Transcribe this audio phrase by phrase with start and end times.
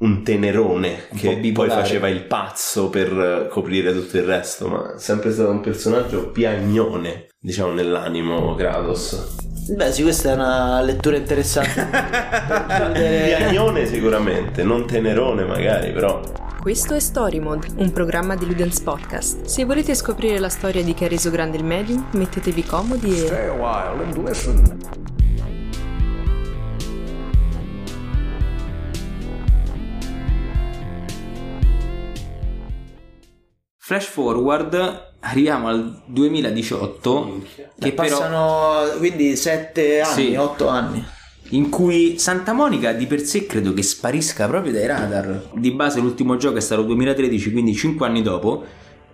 [0.00, 4.68] un tenerone Un po' che poi faceva il pazzo per eh, coprire tutto il resto,
[4.68, 9.36] ma è sempre stato un personaggio piagnone, diciamo, nell'animo Kratos.
[9.74, 11.86] Beh, sì, questa è una lettura interessante.
[12.92, 16.20] Piagnone sicuramente, non tenerone magari, però
[16.60, 19.44] Questo è Story Mode, un programma di Ludens Podcast.
[19.44, 23.26] Se volete scoprire la storia di chi ha reso grande il medium, mettetevi comodi e...
[23.26, 25.09] Stay a while and listen.
[33.90, 37.42] Flash forward, arriviamo al 2018,
[37.76, 40.36] che però, Passano quindi 7 anni, Sì.
[40.36, 41.04] 8 anni.
[41.48, 45.48] in cui Santa Monica di per sé credo che sparisca proprio dai radar.
[45.54, 48.62] Di base l'ultimo gioco è stato il 2013, quindi 5 anni dopo,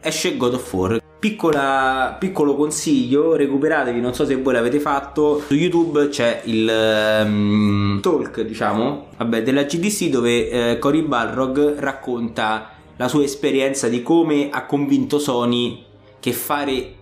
[0.03, 1.03] esce God of War.
[1.19, 8.01] Piccola- piccolo consiglio, recuperatevi, non so se voi l'avete fatto, su YouTube c'è il ehm,
[8.03, 14.49] talk, diciamo, vabbè, della GDC dove eh, Cory Balrog racconta la sua esperienza di come
[14.51, 15.85] ha convinto Sony
[16.19, 16.95] che fare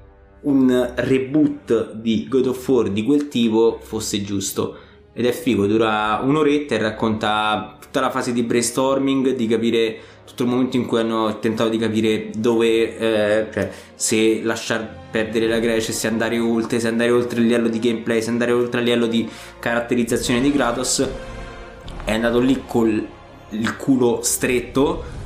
[0.42, 4.76] un reboot di God of War di quel tipo fosse giusto.
[5.12, 10.42] Ed è figo, dura un'oretta e racconta tutta la fase di brainstorming, di capire tutto
[10.42, 15.60] il momento in cui hanno tentato di capire dove, eh, cioè se lasciar perdere la
[15.60, 18.86] Grecia, se andare oltre, se andare oltre il livello di gameplay, se andare oltre il
[18.86, 19.28] livello di
[19.60, 21.08] caratterizzazione di Kratos.
[22.04, 23.06] È andato lì col
[23.78, 25.22] culo stretto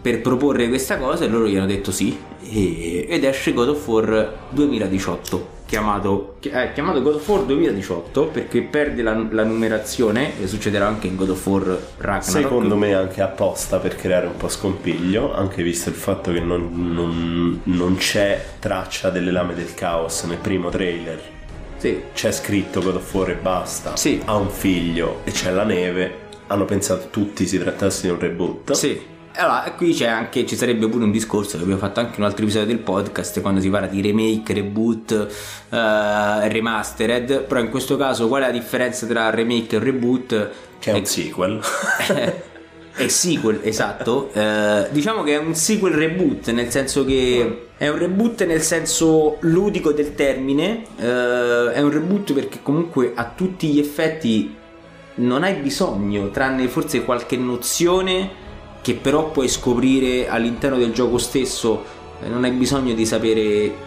[0.00, 2.16] per proporre questa cosa e loro gli hanno detto sì
[2.50, 8.26] e- ed esce God of War 2018 chiamato, chi- eh, chiamato God of War 2018
[8.28, 12.94] perché perde la, la numerazione e succederà anche in God of War Ragnarok secondo me
[12.94, 17.96] anche apposta per creare un po' scompiglio, anche visto il fatto che non, non- non
[17.96, 21.20] c'è traccia delle lame del caos nel primo trailer.
[21.76, 23.94] sì, C'è scritto God of War e basta.
[23.96, 24.22] Sì.
[24.24, 26.26] Ha un figlio e c'è la neve.
[26.46, 28.72] Hanno pensato tutti si trattasse di un reboot.
[28.72, 32.16] sì allora e qui c'è anche ci sarebbe pure un discorso che abbiamo fatto anche
[32.16, 35.12] in un altro episodio del podcast quando si parla di remake, reboot,
[35.70, 40.50] eh, remastered però in questo caso qual è la differenza tra remake e reboot?
[40.78, 41.60] Che è È- un sequel.
[42.98, 44.30] è sequel, esatto.
[44.32, 49.36] Eh, diciamo che è un sequel reboot, nel senso che è un reboot nel senso
[49.40, 50.82] ludico del termine.
[50.98, 54.52] eh, è un reboot perché comunque a tutti gli effetti
[55.16, 58.46] non hai bisogno, tranne forse qualche nozione
[58.80, 61.84] che però puoi scoprire all'interno del gioco stesso.
[62.22, 63.86] eh, non hai bisogno di sapere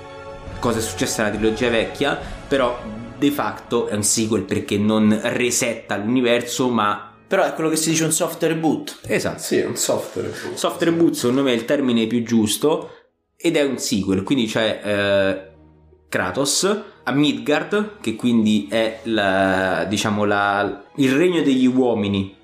[0.59, 2.79] cosa è successo alla trilogia vecchia, però
[3.17, 7.91] de facto è un sequel perché non resetta l'universo, ma Però è quello che si
[7.91, 8.99] dice un soft reboot.
[9.07, 9.39] Esatto.
[9.41, 10.33] sì, è un software.
[10.53, 12.89] Soft reboot secondo me è il termine più giusto
[13.37, 15.51] ed è un sequel, quindi c'è eh,
[16.09, 22.35] Kratos a Midgard, che quindi è la, diciamo la, il regno degli uomini,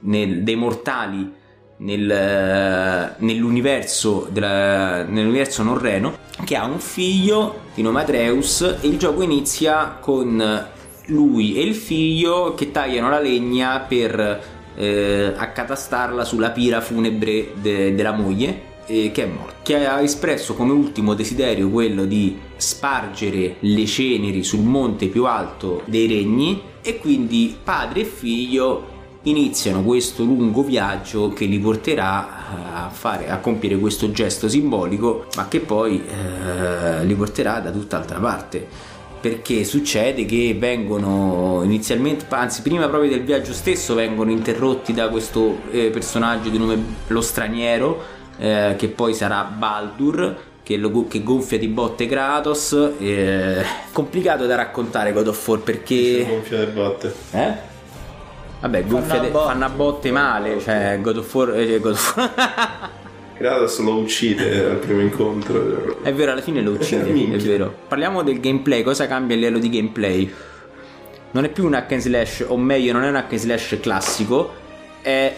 [0.00, 1.32] nel- dei mortali
[1.78, 8.98] nel, eh, nell'universo, della- nell'universo norreno, che ha un figlio di nome Atreus e il
[8.98, 10.64] gioco inizia con
[11.06, 17.94] lui e il figlio che tagliano la legna per eh, accatastarla sulla pira funebre de-
[17.94, 19.54] della moglie eh, che è morta.
[19.62, 25.82] Che ha espresso come ultimo desiderio quello di spargere le ceneri sul monte più alto
[25.86, 28.94] dei regni e quindi padre e figlio
[29.26, 35.48] iniziano questo lungo viaggio che li porterà a, fare, a compiere questo gesto simbolico ma
[35.48, 42.86] che poi eh, li porterà da tutt'altra parte perché succede che vengono inizialmente, anzi prima
[42.86, 48.00] proprio del viaggio stesso, vengono interrotti da questo eh, personaggio di nome lo straniero,
[48.38, 52.92] eh, che poi sarà Baldur, che, lo- che gonfia di botte Kratos.
[52.98, 56.24] eh, complicato da raccontare God of War perché...
[56.28, 57.14] Gonfia le botte.
[57.32, 57.74] Eh?
[58.60, 59.44] Vabbè, gonfia botte.
[59.52, 61.54] fanno a botte male, cioè God of War...
[61.58, 62.90] eh, God of War-
[63.36, 66.02] Kratos lo uccide al primo incontro.
[66.02, 67.02] È vero, alla fine lo uccide,
[67.34, 67.72] è vero.
[67.86, 70.32] Parliamo del gameplay, cosa cambia a livello di gameplay?
[71.32, 73.76] Non è più un hack and slash, o meglio, non è un hack and slash
[73.82, 74.54] classico,
[75.02, 75.36] è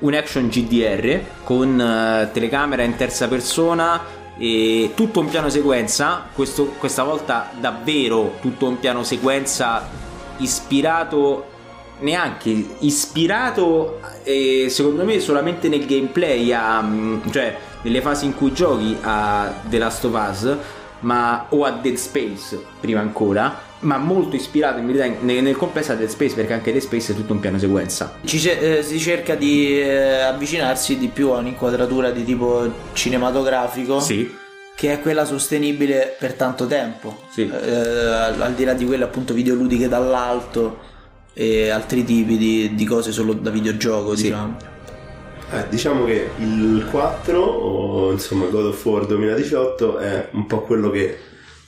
[0.00, 6.74] un action GDR con eh, telecamera in terza persona e tutto un piano sequenza, questo-
[6.78, 9.88] questa volta davvero tutto un piano sequenza
[10.36, 11.46] ispirato
[12.00, 18.52] neanche ispirato eh, secondo me solamente nel gameplay a, mm, cioè nelle fasi in cui
[18.52, 20.56] giochi a The Last of Us
[21.00, 25.92] ma, o a Dead Space prima ancora ma molto ispirato in verità nel, nel complesso
[25.92, 28.98] a Dead Space perché anche Dead Space è tutto un piano sequenza ce- eh, si
[28.98, 34.00] cerca di eh, avvicinarsi di più a un'inquadratura di tipo cinematografico.
[34.00, 34.36] sì
[34.74, 37.22] Che è quella sostenibile per tanto tempo.
[37.30, 37.42] Sì.
[37.42, 40.78] Eh, al, al di là di quelle appunto videoludiche dall'alto
[41.32, 44.24] e altri tipi di, di cose solo da videogioco, Sì.
[44.24, 44.56] diciamo.
[45.52, 50.90] Eh, diciamo che il 4, o insomma God of War 2018, è un po' quello
[50.90, 51.18] che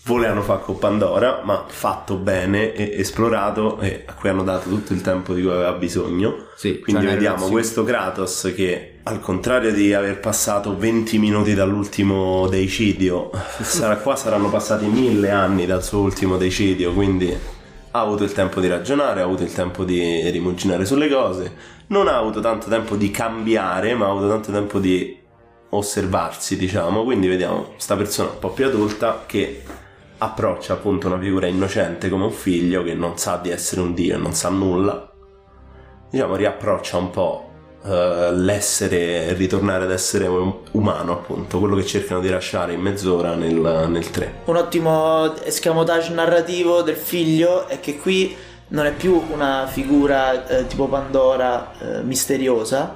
[0.04, 4.92] volevano fare con Pandora, ma fatto bene e esplorato e a cui hanno dato tutto
[4.92, 6.46] il tempo di cui aveva bisogno.
[6.56, 11.54] Sì, Quindi cioè vediamo relazione- questo Kratos che al contrario di aver passato 20 minuti
[11.54, 13.30] dall'ultimo deicidio,
[13.62, 17.36] sarà qua saranno passati mille anni dal suo ultimo deicidio, quindi
[17.92, 21.54] ha avuto il tempo di ragionare, ha avuto il tempo di rimuginare sulle cose,
[21.88, 25.20] non ha avuto tanto tempo di cambiare, ma ha avuto tanto tempo di
[25.70, 29.62] osservarsi, diciamo, quindi vediamo sta persona un po' più adulta che
[30.18, 34.14] approccia appunto una figura innocente come un figlio che non sa di essere un dio
[34.14, 35.10] e non sa nulla.
[36.10, 37.51] Diciamo riapproccia un po'
[37.84, 43.34] eh, l'essere ritornare ad essere um- umano appunto quello che cercano di lasciare in mezz'ora
[43.34, 48.36] nel, nel 3 Un ottimo escamotage narrativo del figlio è che qui
[48.72, 52.94] non è più una figura eh, tipo Pandora eh, misteriosa,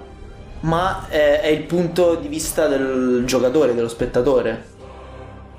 [0.60, 4.74] ma è, è il punto di vista del giocatore, dello spettatore.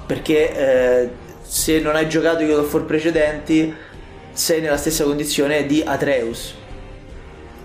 [0.06, 0.56] Perché
[1.04, 1.10] eh,
[1.42, 3.74] se non hai giocato i God of War precedenti,
[4.32, 6.56] sei nella stessa condizione di Atreus.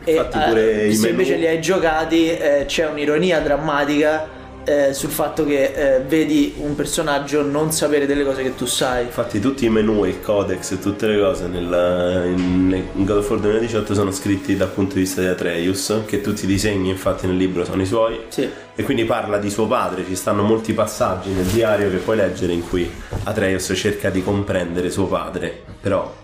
[0.05, 5.45] E eh, i se invece li hai giocati eh, c'è un'ironia drammatica eh, sul fatto
[5.45, 9.05] che eh, vedi un personaggio non sapere delle cose che tu sai.
[9.05, 13.17] infatti tutti i menu e il codex e tutte le cose nel, in, in God
[13.19, 16.91] of War 2018 sono scritti dal punto di vista di Atreus che tutti i disegni
[16.91, 18.49] infatti nel libro sono i suoi Sì.
[18.75, 22.53] e quindi parla di suo padre, ci stanno molti passaggi nel diario che puoi leggere
[22.53, 22.91] in cui
[23.25, 26.21] Atreus cerca di comprendere suo padre, però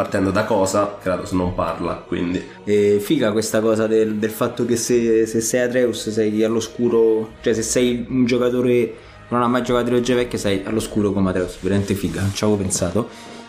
[0.00, 4.76] partendo da cosa Kratos non parla, quindi E figa questa cosa del, del fatto che
[4.76, 8.94] se, se sei Atreus sei all'oscuro, cioè se sei un giocatore
[9.28, 12.58] non ha mai giocato trilogie vecchie sei all'oscuro come Atreus, veramente figa, non ci avevo
[12.58, 13.08] pensato.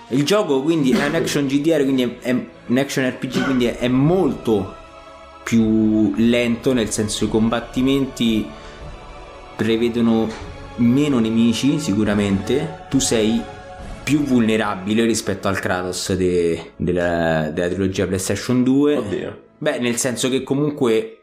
[0.09, 3.77] Il gioco quindi è un action GDR, quindi è, è un action RPG, quindi è,
[3.77, 4.75] è molto
[5.43, 8.45] più lento, nel senso i combattimenti
[9.55, 10.27] prevedono
[10.75, 13.41] meno nemici sicuramente, tu sei
[14.03, 18.97] più vulnerabile rispetto al Kratos de- della, della trilogia PlayStation 2.
[18.97, 21.17] oddio, Beh, nel senso che comunque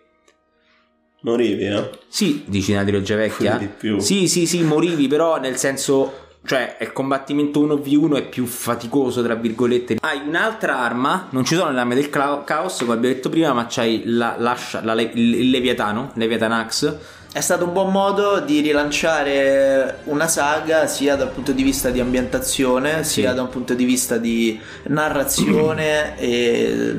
[1.22, 1.90] morivi eh?
[2.08, 3.58] sì, dici nella trilogia vecchia.
[3.98, 9.34] Sì, sì, sì, morivi, però nel senso cioè il combattimento 1v1 è più faticoso, tra
[9.34, 9.96] virgolette.
[10.00, 13.66] Hai un'altra arma, non ci sono le armi del caos, come abbiamo detto prima, ma
[13.68, 16.96] c'hai la, l'ascia- la le- il, il Leviatano, Leviatanax.
[17.30, 22.00] È stato un buon modo di rilanciare una saga sia dal punto di vista di
[22.00, 26.98] ambientazione, sia da un punto di vista di narrazione e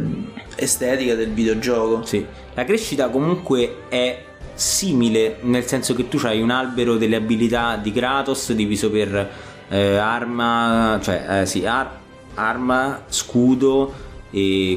[0.56, 2.06] estetica del videogioco.
[2.06, 2.24] Sì,
[2.54, 4.24] la crescita comunque è
[4.54, 9.30] simile, nel senso che tu hai un albero delle abilità di Kratos diviso per
[9.68, 11.98] eh, arma, cioè eh, sì, ar-
[12.36, 14.08] arma, scudo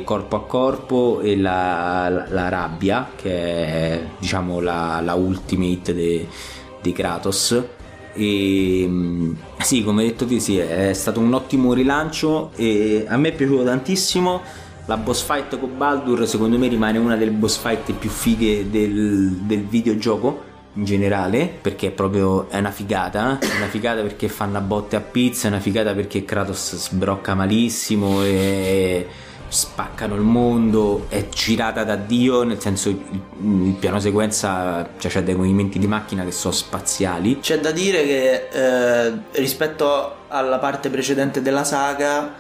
[0.05, 5.95] corpo a corpo e la, la- la rabbia che è diciamo la, la ultimate
[6.81, 7.63] di Kratos.
[8.15, 13.29] E mm, sì come detto te sì è stato un ottimo rilancio e a me
[13.29, 14.41] è piaciuto tantissimo.
[14.87, 19.31] La boss fight con Baldur secondo me rimane una delle boss fight più fighe del,
[19.43, 24.57] del videogioco in generale perché è proprio è una figata è una figata perché fanno
[24.57, 29.07] a botte a pizza è una figata perché Kratos sbrocca malissimo e
[29.53, 35.35] spaccano il mondo è girata da Dio nel senso il, piano sequenza cioè c'è dei
[35.35, 41.43] movimenti di macchina che sono spaziali C'è da dire che eh, rispetto alla parte precedente
[41.43, 42.33] della saga,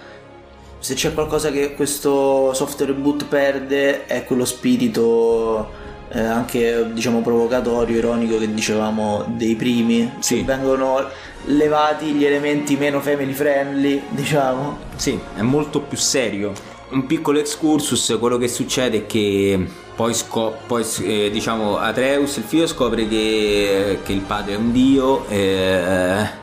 [0.78, 7.96] se c'è qualcosa che questo software reboot perde è quello spirito eh, anche diciamo provocatorio,
[7.96, 10.10] ironico che dicevamo dei primi.
[10.18, 10.42] Sì.
[10.42, 11.08] Vengono
[11.44, 14.78] levati gli elementi meno family friendly, diciamo.
[14.96, 16.71] Sì, è molto più serio.
[16.92, 22.42] Un piccolo excursus, quello che succede è che poi, sco- poi, eh, diciamo Atreus, il
[22.42, 25.26] figlio, scopre che, che il padre è un dio.
[25.28, 26.40] eh,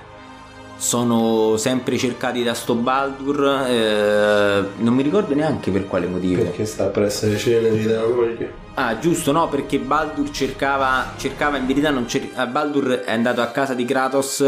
[0.75, 3.65] sono sempre cercati da sto Baldur.
[3.67, 6.41] eh, non mi ricordo neanche per quale motivo.
[6.41, 8.53] perché sta per essere ceneri della moglie.
[8.75, 13.41] Ah, giusto, no, perché Baldur cercava, cercava in verità non cer- ah, Baldur è andato
[13.41, 14.41] a casa di Kratos,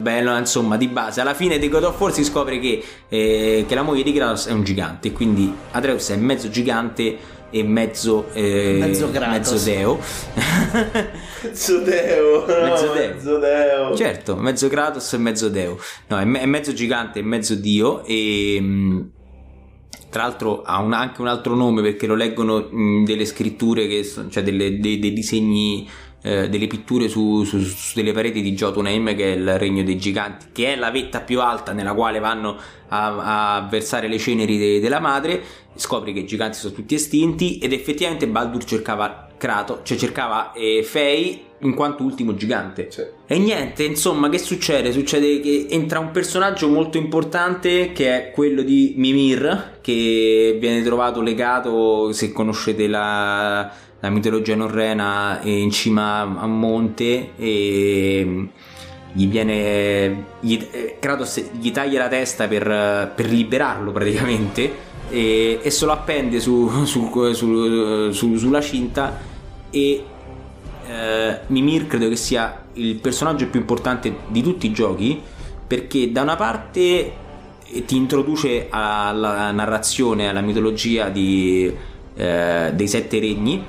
[0.00, 1.20] bello, insomma, di base.
[1.20, 4.46] Alla fine di God of War si scopre che, eh, che la moglie di Kratos
[4.46, 7.16] è un gigante, quindi Atreus è mezzo gigante
[7.52, 9.50] e mezzo, eh, Mezzo Kratos.
[9.52, 9.98] mezzo deo.
[11.42, 13.14] Mezzo Deo, no, Mezzo Deo.
[13.14, 13.96] mezzo Deo.
[13.96, 15.78] certo, mezzo Kratos e mezzo deo.
[16.08, 18.58] No, è, me- è mezzo gigante e mezzo dio e...
[18.60, 19.10] mh,
[20.10, 24.04] tra l'altro ha un- anche un altro nome perché lo leggono mh, delle scritture, che
[24.04, 25.88] so- cioè delle- dei, dei disegni,
[26.22, 29.96] eh, delle pitture su, su- su delle pareti di Jotunheim che è il regno dei
[29.96, 32.56] giganti, che è la vetta più alta nella quale vanno
[32.88, 35.42] a, a versare le ceneri de- della madre.
[35.74, 40.82] Scopri che i giganti sono tutti estinti ed effettivamente Baldur cercava Kratos, cioè cercava eh,
[40.82, 42.88] Fei in quanto ultimo gigante.
[42.90, 43.02] Sì.
[43.26, 44.92] E niente, insomma, che succede?
[44.92, 51.22] Succede che entra un personaggio molto importante che è quello di Mimir, che viene trovato
[51.22, 58.48] legato, se conoscete la, la mitologia norrena, eh, in cima a monte e
[59.12, 60.24] gli viene...
[60.40, 65.92] Gli, eh, Kratos gli taglia la testa per, per liberarlo praticamente e, e se lo
[65.92, 69.18] appende su- su- su- sulla cinta
[69.70, 70.04] e
[70.86, 75.20] eh, Mimir credo che sia il personaggio più importante di tutti i giochi
[75.66, 81.72] perché da una parte eh, ti introduce alla narrazione, alla mitologia di,
[82.16, 83.64] eh, dei sette regni,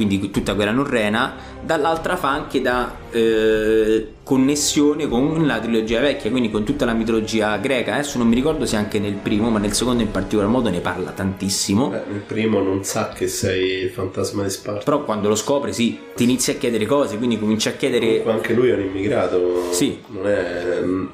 [0.00, 6.50] quindi tutta quella norrena, dall'altra fa anche da eh, connessione con la trilogia vecchia, quindi
[6.50, 7.92] con tutta la mitologia greca.
[7.92, 10.80] Adesso non mi ricordo se anche nel primo, ma nel secondo in particolar modo ne
[10.80, 11.90] parla tantissimo.
[11.90, 14.84] Beh, il primo non sa che sei il fantasma di Sparta.
[14.84, 18.22] Però quando lo scopri, sì, ti inizi a chiedere cose, quindi cominci a chiedere.
[18.22, 19.70] Comunque anche lui è un immigrato.
[19.70, 20.00] Sì.
[20.06, 21.06] Non è mm,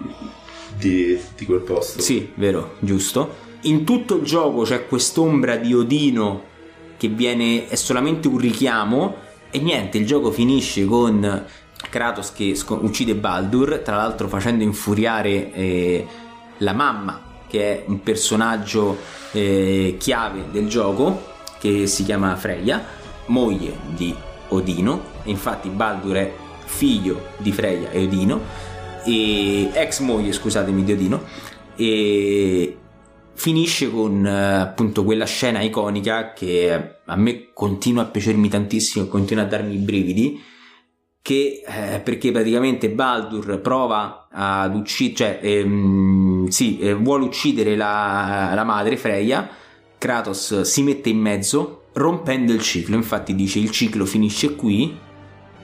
[0.79, 2.01] di, di quel posto.
[2.01, 3.45] Sì, vero, giusto.
[3.63, 6.55] In tutto il gioco c'è quest'ombra di Odino
[6.97, 7.69] che viene.
[7.69, 9.25] è solamente un richiamo.
[9.51, 11.45] E niente, il gioco finisce con
[11.89, 16.07] Kratos che sco- uccide Baldur, tra l'altro facendo infuriare eh,
[16.59, 18.97] la mamma, che è un personaggio
[19.33, 22.85] eh, chiave del gioco, che si chiama Freya,
[23.27, 24.15] moglie di
[24.49, 25.15] Odino.
[25.23, 26.33] E infatti Baldur è
[26.65, 28.41] figlio di Freya e Odino,
[29.05, 31.23] e ex moglie, scusatemi, di Odino.
[31.77, 32.77] E
[33.37, 39.09] finisce con eh, appunto quella scena iconica che a me continua a piacermi tantissimo e
[39.09, 40.43] continua a darmi i brividi
[41.21, 48.53] che eh, perché praticamente Baldur prova ad uccidere cioè ehm, sì, eh, vuole uccidere la,
[48.55, 49.49] la madre Freya
[49.99, 52.97] Kratos si mette in mezzo rompendo il ciclo.
[52.97, 54.97] Infatti dice il ciclo finisce qui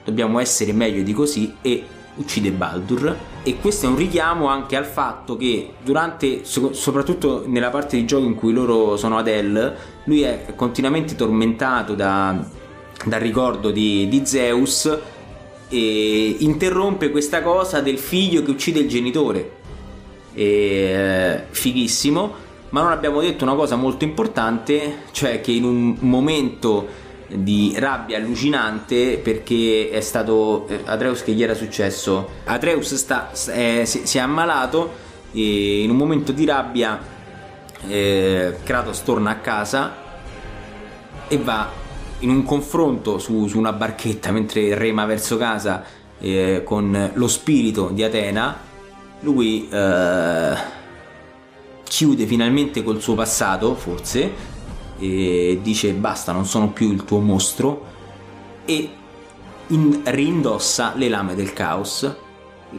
[0.03, 1.83] dobbiamo essere meglio di così e
[2.15, 7.69] uccide Baldur e questo è un richiamo anche al fatto che durante so- soprattutto nella
[7.69, 12.41] parte di gioco in cui loro sono ad El lui è continuamente tormentato da,
[13.05, 14.97] dal ricordo di, di Zeus
[15.67, 19.51] e interrompe questa cosa del figlio che uccide il genitore.
[20.33, 25.95] E, eh, fighissimo ma non abbiamo detto una cosa molto importante cioè che in un
[25.99, 26.87] momento
[27.35, 32.29] di rabbia allucinante perché è stato eh, Atreus che gli era successo.
[32.45, 34.91] Atreus sta, si, si è ammalato
[35.31, 36.99] e in un momento di rabbia
[37.87, 39.95] eh, Kratos torna a casa
[41.27, 41.69] e va
[42.19, 45.83] in un confronto su, su una barchetta mentre rema verso casa
[46.19, 48.71] eh, con lo spirito di Atena.
[49.21, 50.53] Lui eh,
[51.83, 54.52] chiude finalmente col suo passato forse
[55.03, 57.85] e dice basta non sono più il tuo mostro
[58.65, 58.89] e
[59.67, 62.15] in- rindossa le lame del caos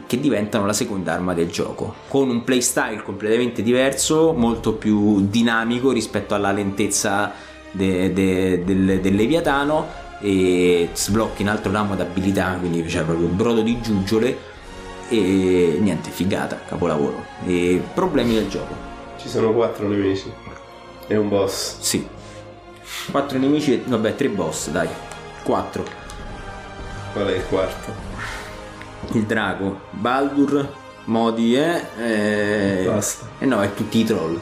[0.07, 5.91] che diventano la seconda arma del gioco con un playstyle completamente diverso molto più dinamico
[5.91, 7.31] rispetto alla lentezza
[7.71, 13.35] de- de- del, del Leviatano e sblocchi un altro ramo d'abilità quindi c'è proprio un
[13.35, 14.53] brodo di giuggiole
[15.09, 18.73] e niente figata capolavoro e problemi del gioco
[19.19, 20.31] Ci sono quattro nemici.
[21.07, 21.77] E un boss.
[21.81, 22.07] sì.
[23.11, 24.89] Quattro nemici, e- vabbè, tre boss, dai.
[25.43, 25.83] Quattro.
[27.13, 27.93] Qual è il quarto?
[29.13, 30.67] Il drago, Baldur,
[31.05, 31.81] Modi, eh?
[31.97, 32.83] eh...
[32.85, 33.29] Basta.
[33.39, 34.39] Eh no, è tutti i troll.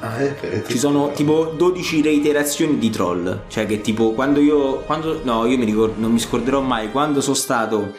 [0.00, 3.44] Ah, è per Ci sono tipo 12 reiterazioni di troll.
[3.48, 4.78] Cioè che tipo quando io...
[4.80, 6.90] Quando, no, io mi ricordo, non mi scorderò mai.
[6.90, 7.94] Quando sono stato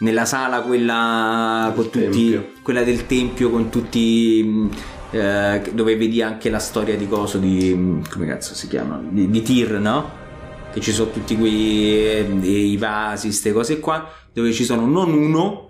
[0.00, 2.52] nella sala quella con Del tutti...
[2.62, 4.70] Quella del tempio con tutti...
[5.10, 7.74] eh, dove vedi anche la storia di coso di...
[7.74, 9.00] mh, come cazzo si chiama?
[9.08, 10.10] Di, di Tyr, no?
[10.72, 12.06] Che ci sono tutti quei...
[12.06, 14.08] eh, i vasi, queste cose qua.
[14.32, 15.66] Dove ci sono non uno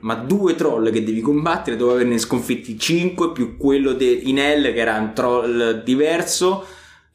[0.00, 4.72] ma due troll che devi combattere dopo averne sconfitti 5 più quello de- in Hell
[4.72, 6.64] che era un troll diverso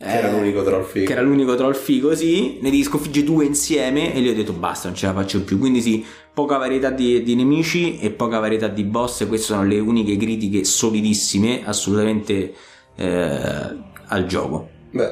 [0.04, 1.06] Che era eh, l'unico troll figo.
[1.06, 2.60] che era l'unico troll figo sì.
[2.62, 5.58] Ne devi sconfiggere due insieme e gli ho detto basta non ce la faccio più.
[5.58, 9.26] Quindi sì poca varietà di, di nemici e poca varietà di boss.
[9.28, 12.54] Queste sono le uniche critiche solidissime assolutamente
[12.96, 14.70] eh, al gioco.
[14.92, 15.12] Beh,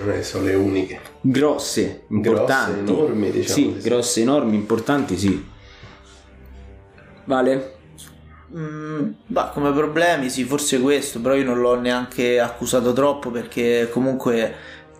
[0.00, 1.00] non è sono le uniche.
[1.20, 2.90] grosse importanti.
[2.90, 3.88] enormi, diciamo sì di sì.
[3.88, 5.44] grosse enormi importanti sì.
[7.24, 7.80] Vale
[8.54, 13.88] Mm, bah, come problemi sì, forse questo, però io non l'ho neanche accusato troppo perché
[13.90, 14.54] comunque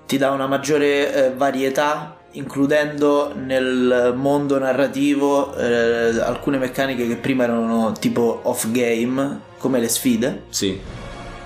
[0.06, 7.44] ti dà una maggiore eh, varietà, includendo nel mondo narrativo eh, alcune meccaniche che prima
[7.44, 10.80] erano tipo off game, come le sfide, sì.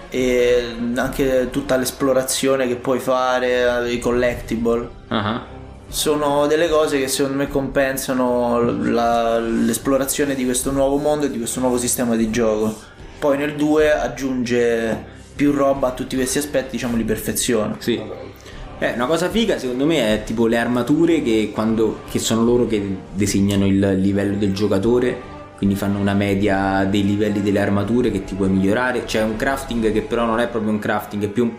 [0.09, 4.89] E anche tutta l'esplorazione che puoi fare, i collectible.
[5.09, 5.55] Ah,
[5.89, 11.39] sono delle cose che secondo me compensano la- l'esplorazione di questo nuovo mondo e di
[11.39, 12.75] questo nuovo sistema di gioco.
[13.19, 17.77] Poi nel 2 aggiunge più roba a tutti questi aspetti, diciamo li perfeziona.
[17.79, 18.01] Sì.
[18.79, 22.67] Eh, una cosa figa secondo me è tipo le armature che, quando, che sono loro
[22.67, 28.25] che disegnano il livello del giocatore, quindi fanno una media dei livelli delle armature che
[28.25, 29.05] ti puoi migliorare.
[29.05, 31.53] C'è un crafting che però non è proprio un crafting, è più un,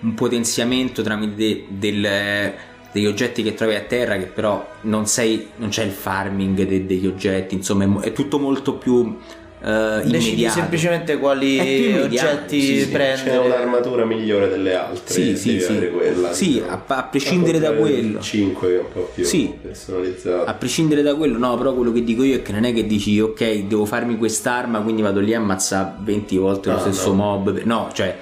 [0.00, 2.52] un potenziamento tramite de- del-
[2.92, 6.86] degli oggetti che trovi a terra che però non, sei, non c'è il farming de-
[6.86, 9.16] degli oggetti, insomma è, tutto molto più
[9.62, 10.54] eh, Decidi immediato.
[10.58, 11.58] semplicemente quali
[12.02, 12.88] oggetti sì, sì.
[12.88, 13.30] prendere.
[13.30, 15.12] C'è un'armatura migliore delle altre.
[15.14, 15.90] Sì, sì, sì.
[15.92, 16.32] quella.
[16.32, 16.70] Sì, diciamo.
[16.86, 18.20] a- a prescindere da quello.
[18.20, 19.52] 5 che è un po' più Sì.
[19.60, 20.44] personalizzato.
[20.50, 22.86] A prescindere da quello, no, però quello che dico io è che non è che
[22.86, 27.08] dici ok, devo farmi quest'arma, quindi vado lì a ammazzare 20 volte lo No, stesso
[27.08, 27.14] no.
[27.14, 27.60] mob.
[27.64, 28.16] No, cioè,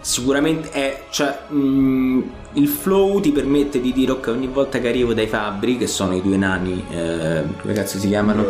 [0.00, 1.04] sicuramente è.
[1.10, 2.22] Cioè, mh,
[2.54, 6.14] il flow ti permette di dire ok, ogni volta che arrivo dai fabbri, che sono
[6.16, 8.46] i due nani, eh, come cazzo si chiamano?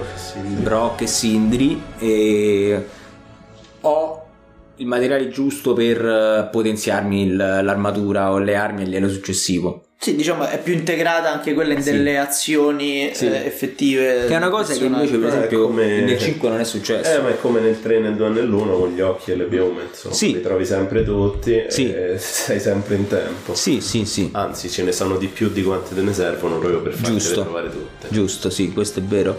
[0.62, 1.80] Brock e Sindri.
[1.99, 2.09] E
[2.71, 2.87] e
[3.83, 4.25] ho
[4.76, 9.85] il materiale giusto per eh, potenziarmi il- l'armatura o le armi a livello successivo.
[10.02, 11.90] Sì, diciamo è più integrata anche quella in Sì.
[11.92, 13.26] delle azioni Sì.
[13.26, 14.25] eh, effettive.
[14.28, 17.19] Che è una cosa che invece, per esempio, come- nel 5 non è successo.
[17.19, 19.45] Eh, ma è come nel 3, nel 2 e nell'1 con gli occhi e le
[19.45, 20.14] piume, insomma.
[20.14, 20.33] Sì.
[20.33, 21.92] Li trovi sempre tutti Sì.
[21.92, 23.54] e sei sempre in tempo.
[23.54, 24.30] Sì, sì, sì.
[24.33, 27.42] Anzi, ce ne sono di più di quante te ne servono proprio per Giusto.
[27.42, 28.07] trovare tutte.
[28.09, 29.37] Giusto, sì, questo è vero.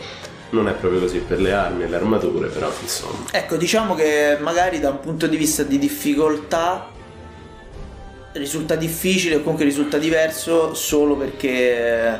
[0.51, 3.23] Non è proprio così per le armi e le armature, però insomma.
[3.31, 6.87] Ecco, diciamo che magari da un punto di vista di difficoltà
[8.33, 12.19] risulta difficile o comunque risulta diverso solo perché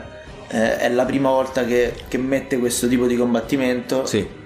[0.49, 4.05] eh, è la prima volta che, che mette questo tipo di combattimento.
[4.05, 4.39] Sì.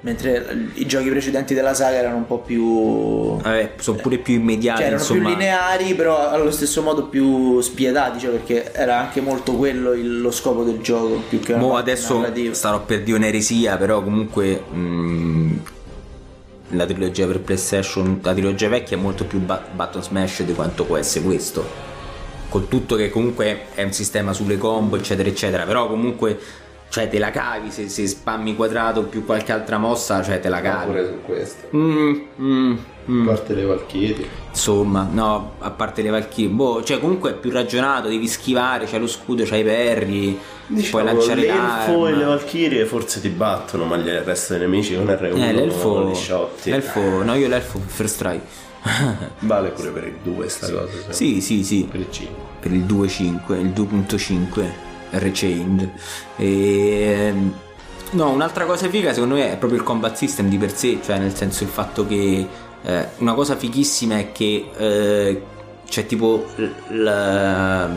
[0.00, 3.36] Mentre i giochi precedenti della saga erano un po' più.
[3.38, 5.20] Vabbè, sono pure più immediati, Cioè, erano insomma.
[5.22, 10.20] più lineari, però allo stesso modo più spietati, cioè perché era anche molto quello il-
[10.20, 11.20] lo scopo del gioco.
[11.28, 12.54] Più che Mo adesso narrativa.
[12.54, 15.56] starò per dire un'eresia, però comunque mh,
[16.70, 20.84] la trilogia per PlayStation, la trilogia vecchia è molto più ba- button smash di quanto
[20.84, 21.86] può essere questo.
[22.48, 25.64] Col tutto che comunque è un sistema sulle combo, eccetera, eccetera.
[25.64, 26.38] Però comunque,
[26.90, 30.60] cioè, te la cavi se, se spammi quadrato più qualche altra mossa, cioè te la
[30.60, 30.86] cavi.
[30.86, 31.68] pure su questo.
[31.76, 32.78] Mm, mm,
[33.10, 33.28] mm.
[33.28, 34.26] A parte le Valkyrie.
[34.50, 38.98] Insomma, no, a parte le Valkyrie, boh, cioè comunque è più ragionato, devi schivare, c'hai
[39.00, 40.38] lo scudo, c'hai i perri,
[40.90, 42.34] puoi lanciare l'elfo e le l'arma.
[42.34, 46.70] Valkyrie forse ti battono, ma il resto dei nemici con R1 Eh, l'elfo, li sciotti.
[46.70, 48.66] l'elfo, no, io l'elfo first strike.
[49.40, 50.86] Vale pure per il 2 sta cosa.
[50.86, 52.34] secondo sì, sì, sì, Per il 5.
[52.60, 54.64] per il 2.5, il 2.5
[55.10, 55.90] Rechained.
[56.36, 57.34] E
[58.10, 61.18] no, un'altra cosa figa secondo me è proprio il combat system di per sé, cioè
[61.18, 62.46] nel senso il fatto che
[62.82, 65.42] eh, una cosa fighissima è che eh,
[65.88, 66.46] c'è tipo
[66.88, 67.88] la,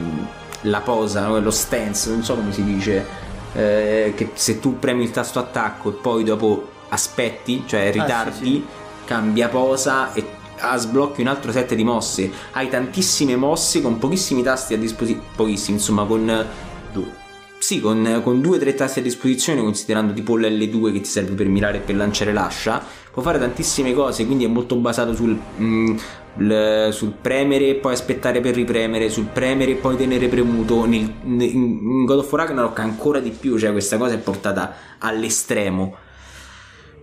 [0.62, 1.40] la posa, no?
[1.40, 3.06] lo stance, non so come si dice,
[3.54, 8.66] eh, che se tu premi il tasto attacco e poi dopo aspetti, cioè ritardi,
[9.06, 10.26] cambia posa e
[10.60, 12.32] ah, sblocchi un altro set di mosse.
[12.52, 16.48] Hai tantissime mosse con pochissimi tasti a disposizione, pochissimi, insomma, con
[16.92, 17.30] due.
[17.60, 21.34] Sì, con, con due o tre tasti a disposizione, considerando tipo l'L2 che ti serve
[21.34, 25.38] per mirare e per lanciare l'ascia, può fare tantissime cose, quindi è molto basato sul,
[25.60, 25.96] mm,
[26.40, 30.86] il- sul premere e poi aspettare per ripremere, sul premere e poi tenere premuto.
[30.86, 35.96] Nel- in in God of Ragnarok ancora di più, cioè questa cosa è portata all'estremo.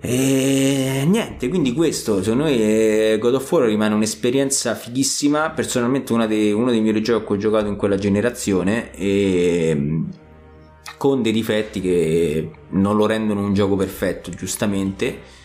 [0.01, 5.51] E niente, quindi questo secondo me eh, God of War rimane un'esperienza fighissima.
[5.51, 10.05] Personalmente dei- uno dei miei giochi che ho giocato in quella generazione e
[10.97, 15.37] con dei difetti che non lo rendono un gioco perfetto, giustamente.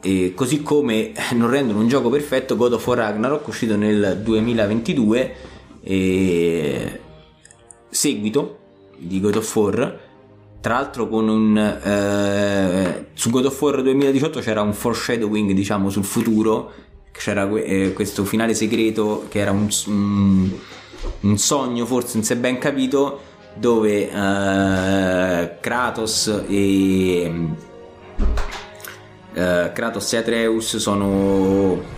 [0.00, 5.34] E così come non rendono un gioco perfetto God of War Ragnarok uscito nel 2022
[5.82, 7.00] e
[7.90, 8.58] seguito
[8.96, 10.07] di God of War
[10.60, 16.04] tra l'altro con un eh, su God of War 2018 c'era un foreshadowing diciamo sul
[16.04, 16.72] futuro
[17.12, 20.50] c'era eh, questo finale segreto che era un, un-
[21.20, 23.20] un sogno forse non si è ben capito
[23.54, 27.32] dove eh, Kratos e
[29.34, 31.96] eh, Kratos e Atreus sono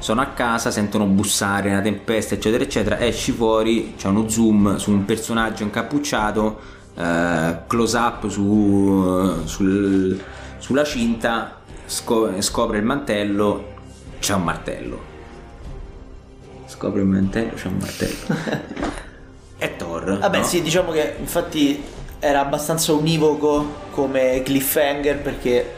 [0.00, 3.00] sono a casa, sentono bussare una tempesta, eccetera, eccetera.
[3.00, 6.60] Esci fuori, c'è uno zoom su un personaggio incappucciato,
[6.98, 10.20] eh, close up su, sul-
[10.58, 13.76] sulla cinta, sco- scopre il mantello,
[14.18, 15.00] c'è un martello.
[16.66, 18.96] Scopre il mantello, c'è un martello.
[19.56, 20.18] È Thor.
[20.18, 20.44] Vabbè, no?
[20.44, 21.82] sì, diciamo che infatti
[22.20, 25.74] era abbastanza univoco come cliffhanger perché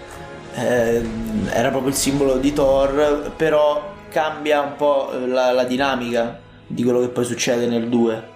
[0.55, 6.83] ehm, era proprio il simbolo di Thor, però cambia un po' la, la dinamica di
[6.83, 8.29] quello che poi succede nel 2.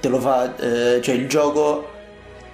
[0.00, 1.90] te lo fa, eh, cioè il gioco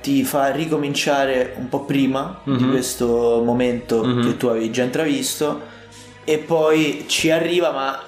[0.09, 2.71] ti fa ricominciare un po' prima di Mhm.
[2.71, 4.23] questo momento Mhm.
[4.23, 5.61] che tu avevi già intravisto
[6.25, 8.03] e poi ci arriva ma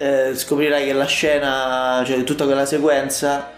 [0.00, 3.50] eh, scoprirai che la scena, cioè tutta quella sequenza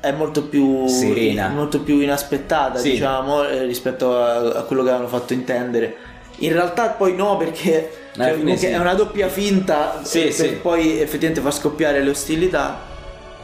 [0.00, 1.48] è molto più Serena.
[1.48, 2.92] molto più inaspettata Sì.
[2.92, 5.94] diciamo eh, rispetto a, a quello che avevano fatto intendere
[6.38, 8.66] in realtà poi no perché Alla cioè, comunque sì.
[8.66, 10.48] è una doppia finta Sì, per sì.
[10.62, 12.88] poi effettivamente far scoppiare le ostilità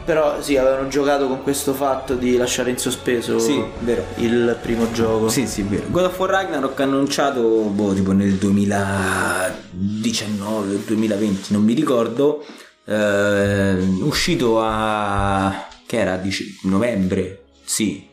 [0.07, 4.05] però sì avevano giocato con questo fatto di lasciare in sospeso Sì, vero.
[4.15, 5.83] il primo gioco Sì, sì, vero.
[5.89, 12.41] God of War Ragnarok ha annunciato boh, tipo nel 2019 2020, non mi ricordo.
[12.85, 17.41] eh, uscito a che era Dice- novembre?
[17.65, 18.07] Sì,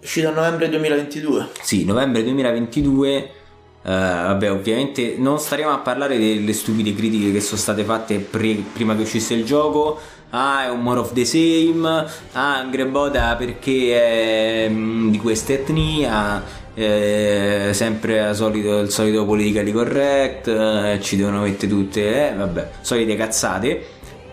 [0.00, 3.16] uscito a novembre 2022 sì, novembre 2022.
[3.86, 8.62] eh, vabbè, ovviamente non staremo a parlare delle stupide critiche che sono state fatte pre-
[8.72, 9.98] prima che uscisse il gioco.
[10.36, 11.86] Ah, è un more of the same.
[12.32, 16.42] Ah, Angry Boda perché è mm, di questa etnia.
[16.76, 20.48] eh, sempre solito- il solito politically correct.
[20.48, 23.86] eh, ci devono mettere tutte, eh, vabbè, solite cazzate.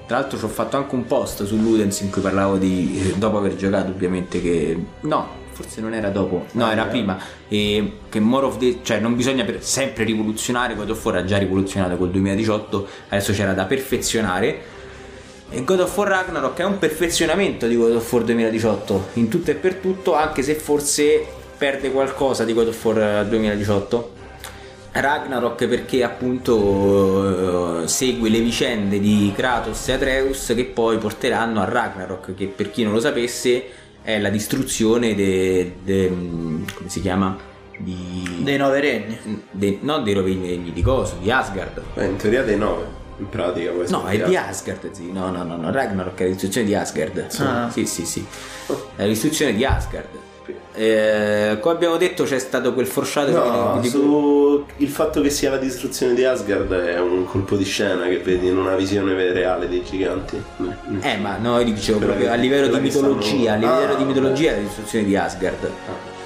[0.07, 3.17] Tra l'altro ci ho fatto anche un post su Ludens in cui parlavo di eh,
[3.19, 8.19] dopo aver giocato ovviamente che no, forse non era dopo, no, era prima e che
[8.19, 11.95] more of the cioè non bisogna per sempre rivoluzionare, God of War ha già rivoluzionato
[11.95, 14.79] col 2018, adesso c'era da perfezionare.
[15.53, 19.51] E God of War Ragnarok è un perfezionamento di God of War 2018 in tutto
[19.51, 21.25] e per tutto, anche se forse
[21.57, 24.19] perde qualcosa di God of War 2018.
[24.93, 31.65] Ragnarok perché appunto eh, segue le vicende di Kratos e Atreus che poi porteranno a
[31.65, 33.65] Ragnarok che per chi non lo sapesse
[34.01, 37.37] è la distruzione de, de- come si chiama?
[37.77, 39.43] Di dei nove regni.
[39.51, 41.81] De- non dei rovini di cosa di Asgard.
[41.93, 43.97] Beh, in teoria dei 9, in pratica questo.
[43.97, 45.11] no è di Asgard sì.
[45.11, 45.71] no no no, no.
[45.71, 47.69] Ragnarok è la distruzione di Asgard Ah.
[47.71, 48.25] sì sì sì
[48.95, 50.07] è la distruzione di Asgard
[50.73, 55.49] eh, come abbiamo detto c'è stato quel foreshadowing No, di- su il fatto che sia
[55.51, 59.67] la distruzione di Asgard è un colpo di scena che vedi in una visione reale
[59.69, 60.41] dei giganti.
[61.01, 63.93] Eh, ma no, io dicevo Quella proprio che- a livello di mitologia, a stanno- livello
[63.93, 65.71] Ah, di mitologia è la distruzione di Asgard.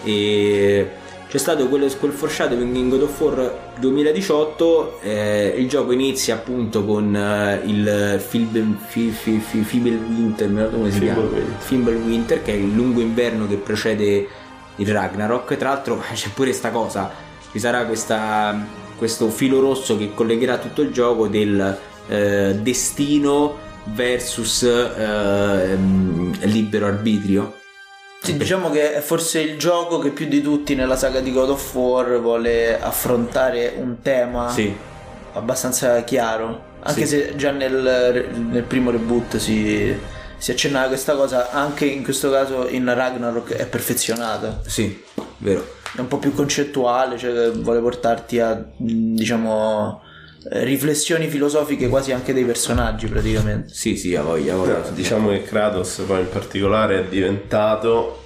[0.03, 0.89] E
[1.35, 6.85] c'è stato quello, quel foreshadowing in God of War 2018, eh, il gioco inizia appunto
[6.85, 11.19] con eh, il Fimble fi, fi, fi, Fimble Winter, mi ricordo come si chiama?
[11.19, 11.57] Fimbulwinter.
[11.59, 14.27] Fimbulwinter, che è il lungo inverno che precede
[14.77, 15.57] il Ragnarok.
[15.57, 17.11] Tra l'altro c'è pure sta cosa,
[17.51, 18.57] ci sarà questa,
[18.95, 23.57] questo filo rosso che collegherà tutto il gioco del eh, destino
[23.93, 27.55] versus ehm, libero arbitrio.
[28.31, 31.49] Sì, diciamo che è forse il gioco che più di tutti nella saga di God
[31.49, 34.75] of War vuole affrontare un tema Sì,
[35.33, 36.73] abbastanza chiaro.
[36.81, 37.17] Anche Sì.
[37.17, 39.95] se già nel, nel primo reboot si,
[40.37, 44.61] si accennava questa cosa, anche in questo caso in Ragnarok è perfezionata.
[44.65, 45.03] sì,
[45.37, 45.73] vero.
[45.95, 50.01] È un po' più concettuale, cioè vuole portarti a diciamo
[50.51, 53.73] riflessioni filosofiche quasi anche dei personaggi praticamente.
[53.73, 54.77] Sì, sì, a voglia, a voglia.
[54.79, 58.21] No, diciamo che Kratos poi in particolare è diventato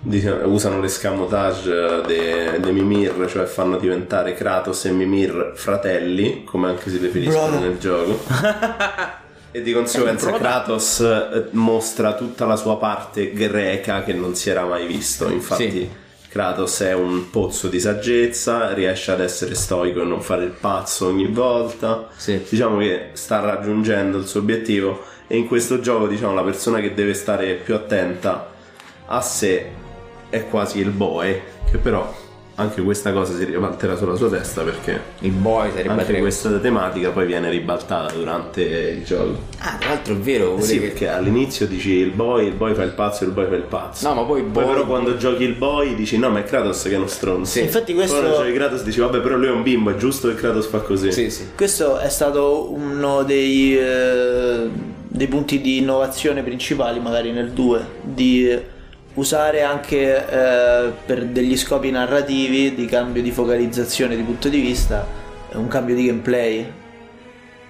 [0.00, 6.90] diciamo, usano l'escamotage de- dei Mimir cioè fanno diventare Kratos e Mimir fratelli come anche
[6.90, 7.64] si definiscono Bravo.
[7.64, 8.18] nel gioco
[9.50, 14.64] e di conseguenza Kratos eh, mostra tutta la sua parte greca che non si era
[14.64, 15.90] mai visto infatti Sì.
[16.34, 21.06] Kratos è un pozzo di saggezza riesce ad essere stoico e non fare il pazzo
[21.06, 22.42] ogni volta Sì.
[22.48, 26.92] diciamo che sta raggiungendo il suo obiettivo e in questo gioco diciamo la persona che
[26.92, 28.50] deve stare più attenta
[29.06, 29.70] a sé
[30.28, 32.12] è quasi il boy che però
[32.56, 37.10] anche questa cosa si ribalterà sulla sua testa perché Il boy sarebbe anche questa tematica
[37.10, 40.56] poi viene ribaltata durante il gioco Ah, tra l'altro è vero.
[40.56, 43.48] Eh sì volete- perché all'inizio dici il boy il boy fa il pazzo il boy
[43.48, 46.16] fa il pazzo No, ma poi il poi boy- però quando giochi il boy dici
[46.18, 47.60] no ma è Kratos che è uno stronzo Sì.
[47.62, 50.28] Infatti questo- poi quando giochi Kratos dici vabbè però lui è un bimbo è giusto
[50.28, 51.48] che Kratos fa così Sì, sì.
[51.56, 54.68] Questo è stato uno dei, eh,
[55.08, 58.72] dei punti di innovazione principali, magari nel 2, di
[59.14, 65.06] usare anche eh, per degli scopi narrativi, di cambio di focalizzazione di punto di vista,
[65.52, 66.72] eh, un cambio di gameplay,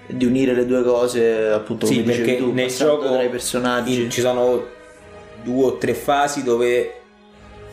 [0.07, 4.03] di unire le due cose, appunto, Sì, come perché tu, nel gioco tra i personaggi.
[4.03, 4.65] in- ci sono
[5.43, 6.93] due o tre fasi dove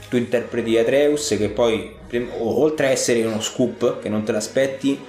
[0.09, 1.91] tu interpreti Atreus che poi
[2.41, 5.01] oltre a essere uno scoop che non te l'aspetti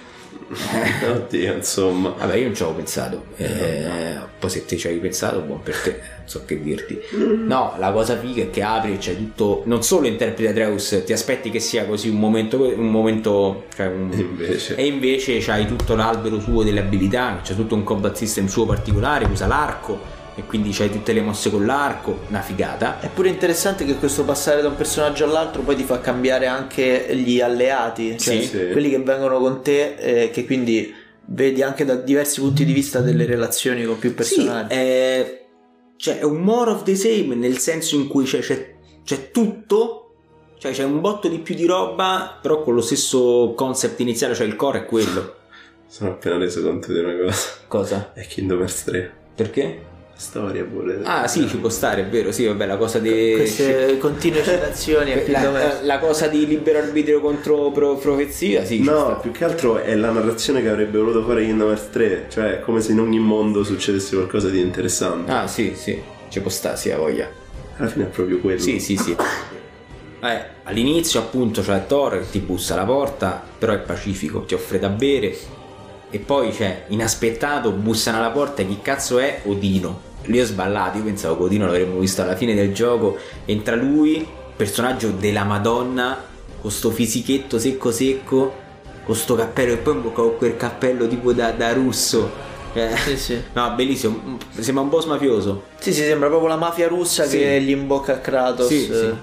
[1.10, 2.14] oddio insomma.
[2.18, 3.24] Vabbè io non ci avevo pensato.
[3.38, 7.00] Eh, poi se te ci hai pensato buon per te non so che dirti.
[7.46, 11.14] No la cosa figa è che apri e c'è tutto non solo interpreti Atreus ti
[11.14, 14.76] aspetti che sia così un momento un momento cioè un, invece?
[14.76, 19.26] E invece c'hai tutto l'albero suo delle abilità, c'è tutto un combat system suo particolare,
[19.26, 23.00] usa l'arco, e quindi c'hai tutte le mosse con l'arco, una figata.
[23.00, 27.08] È pure interessante che questo passare da un personaggio all'altro poi ti fa cambiare anche
[27.16, 28.48] gli alleati, cioè Sì.
[28.48, 28.70] Sì.
[28.72, 30.94] quelli che vengono con te, eh, che quindi
[31.26, 34.74] vedi anche da diversi punti di vista delle relazioni con più personaggi.
[34.74, 35.46] Sì, è,
[35.98, 38.74] cioè, è un more of the same nel senso in cui c'è, c'è-
[39.06, 40.16] c'è tutto,
[40.58, 44.48] cioè c'è un botto di più di roba, però con lo stesso concept iniziale, cioè
[44.48, 45.36] il core è quello.
[45.88, 47.48] Sono appena reso conto di una cosa.
[47.68, 48.12] Cosa?
[48.14, 49.14] È Kingdom Hearts 3.
[49.36, 49.92] Perché?
[50.24, 51.02] Storia pure.
[51.04, 53.34] Ah sì, ci può stare, è vero, sì, vabbè, la cosa di...
[53.36, 58.78] Queste continue citazioni la, la- cosa di libero arbitrio contro pro- profezia, sì.
[58.78, 59.14] ci No, sta.
[59.16, 62.26] più che altro è la narrazione che avrebbe voluto fare Kingdom Hearts 3.
[62.30, 65.30] Cioè, come se in ogni mondo succedesse qualcosa di interessante.
[65.32, 67.30] Ah sì, sì, ci può stare, sì, ha voglia.
[67.76, 68.60] Alla fine è proprio quello.
[68.62, 69.14] Sì, sì, sì.
[70.22, 74.80] Eh, all'inizio appunto c'è Thor che ti bussa alla porta, però è pacifico, ti offre
[74.80, 75.36] da bere
[76.10, 79.42] e poi c'è inaspettato, bussano alla porta e chi cazzo è?
[79.44, 80.12] Odino.
[80.26, 84.26] Lì ho sballato, io pensavo che Odino l'avremmo visto alla fine del gioco, entra lui,
[84.56, 86.18] personaggio della Madonna,
[86.62, 88.54] con sto fisichetto secco secco,
[89.06, 92.52] con sto cappello e poi con quel cappello tipo da, da russo.
[92.74, 93.42] Eh, Sì, sì.
[93.54, 95.64] No, bellissimo, sembra un boss mafioso.
[95.80, 97.38] Sì, sì, sembra proprio la mafia russa Sì.
[97.40, 98.68] che gli imbocca a Kratos.
[98.68, 99.14] Sì, sì.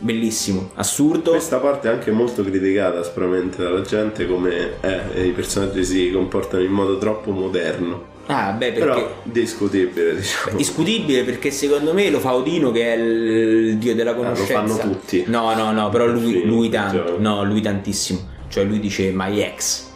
[0.00, 1.30] Bellissimo, assurdo.
[1.32, 6.62] Questa parte è anche molto criticata aspramente dalla gente come eh, i personaggi si comportano
[6.62, 8.16] in modo troppo moderno.
[8.30, 10.56] Ah, beh, perché Però discutibile, diciamo.
[10.56, 14.52] discutibile perché secondo me lo fa Odino che è il dio della lo conoscenza.
[14.52, 15.24] fanno tutti.
[15.28, 17.06] No, no, no, però lui, Sì, lui tanto.
[17.06, 17.18] cioè.
[17.18, 18.20] No, lui tantissimo.
[18.48, 19.86] Cioè lui dice my ex.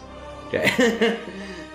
[0.49, 0.63] Cioè,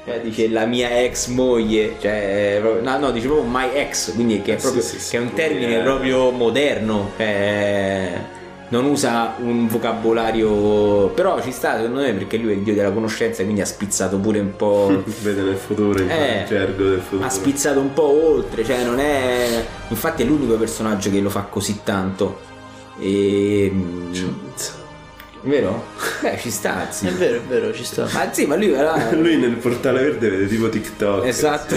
[0.04, 1.94] cioè, dice la mia ex moglie.
[2.00, 5.16] Cioè, no, no, dice proprio my ex, quindi che è Eh, proprio sì, sì, che
[5.16, 7.12] è un termine proprio moderno.
[7.18, 8.36] eh,
[8.70, 12.90] non usa un vocabolario, però ci sta secondo me perché lui è il dio della
[12.92, 15.02] conoscenza, quindi ha spizzato pure un po'.
[15.22, 17.24] Vede nel futuro, in Eh, gergo del futuro.
[17.26, 19.64] ha spizzato un po' oltre, cioè non è.
[19.88, 22.40] Infatti è l'unico personaggio che lo fa così tanto.
[23.00, 23.72] E.
[25.42, 25.84] Vero?
[26.20, 27.08] Beh, ci sta, È sì.
[27.10, 28.06] vero, è vero, ci sta.
[28.12, 28.96] Ma sì, ma lui era.
[29.14, 31.24] Lui nel portale verde vede tipo TikTok.
[31.24, 31.74] Esatto.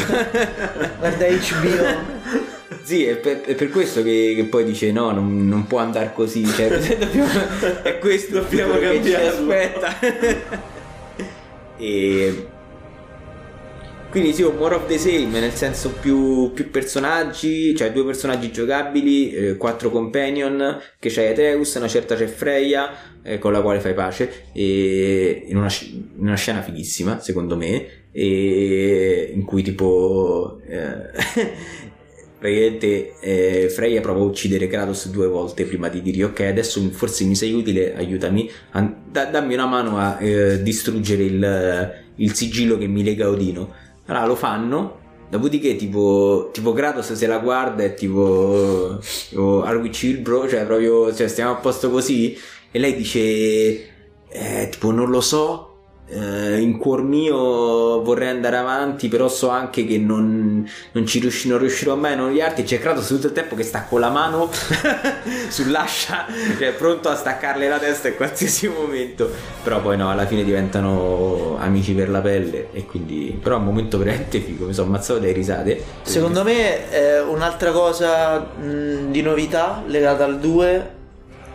[0.99, 2.60] Guarda HBO.
[2.84, 6.12] Sì, è per, è per questo che, che poi dice: no, non, non può andare
[6.13, 6.45] così.
[6.45, 9.99] Cioè, dobbiamo- è questo Dobbiamo che ci aspetta.
[11.77, 12.47] e.
[14.10, 18.51] Quindi sì, un more of the same, nel senso più, più personaggi, cioè due personaggi
[18.51, 22.89] giocabili, eh, quattro companion, che c'è Atreus, una certa c'è Freya,
[23.23, 28.07] eh, con la quale fai pace, e in una, in una scena fighissima, secondo me,
[28.12, 30.60] e in cui tipo...
[30.67, 31.10] eh,
[32.41, 37.23] praticamente eh, Freya prova a uccidere Kratos due volte prima di dire ok adesso forse
[37.25, 38.49] mi sei utile aiutami.
[38.71, 43.30] An- da- dammi una mano a eh, distruggere il, il sigillo che mi lega a
[43.30, 43.71] Odino.
[44.08, 44.99] Allora lo fanno.
[45.30, 48.99] Dopodiché tipo, tipo Kratos se la guarda e tipo,
[49.30, 50.49] tipo are we chill bro?
[50.49, 52.36] Cioè proprio cioè, stiamo a posto così?
[52.71, 53.19] E lei dice
[54.30, 55.70] eh, tipo non lo so
[56.12, 61.47] eh, in cuor mio vorrei andare avanti però so anche che non, non ci riusci-
[61.47, 64.50] non riuscirò mai a annoiarti c'è Kratos tutto il tempo che sta con la mano
[65.50, 66.26] sull'ascia
[66.58, 69.30] cioè pronto a staccarle la testa in qualsiasi momento.
[69.63, 73.65] Però poi no alla fine diventano amici per la pelle e quindi però è un
[73.65, 75.82] momento veramente figo mi sono ammazzato dai risate.
[76.04, 81.00] Secondo me eh, un'altra cosa mh, di novità legata al 2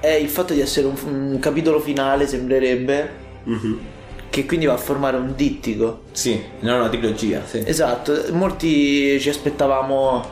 [0.01, 3.79] è il fatto di essere un, un capitolo finale, sembrerebbe, Mhm.
[4.31, 6.03] Che quindi va a formare un dittico.
[6.13, 7.63] sì no no trilogia sì.
[7.65, 10.25] Esatto, molti ci aspettavamo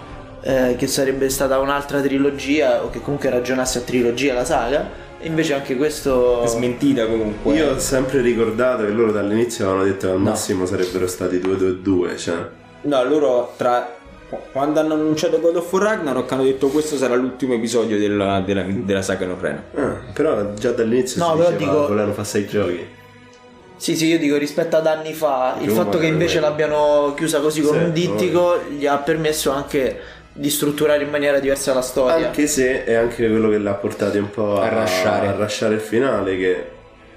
[0.42, 5.26] eh, che sarebbe stata un'altra trilogia o che comunque ragionasse a trilogia la saga, e
[5.26, 6.44] invece anche questo...
[6.46, 10.30] smentita comunque Io ho sempre ricordato che loro dall'inizio avevano detto che al No.
[10.30, 12.46] massimo sarebbero stati 2-2-2, cioè.
[12.82, 13.96] No, loro tra
[14.52, 18.64] quando hanno annunciato God of War Ragnarok hanno detto questo sarà l'ultimo episodio della, della,
[18.68, 19.62] della saga norrena.
[19.76, 22.86] Ah, però già dall'inizio No, si diceva dico- volevano fare sei giochi.
[23.76, 27.60] Sì, sì, io dico rispetto ad anni fa, il fatto che invece l'abbiano chiusa così
[27.60, 30.00] con Sì, un dittico gli ha permesso anche
[30.32, 32.26] di strutturare in maniera diversa la storia.
[32.26, 35.26] Anche se è anche quello che l'ha portati un po' a, A rasciare.
[35.28, 36.66] a rasciare il finale, che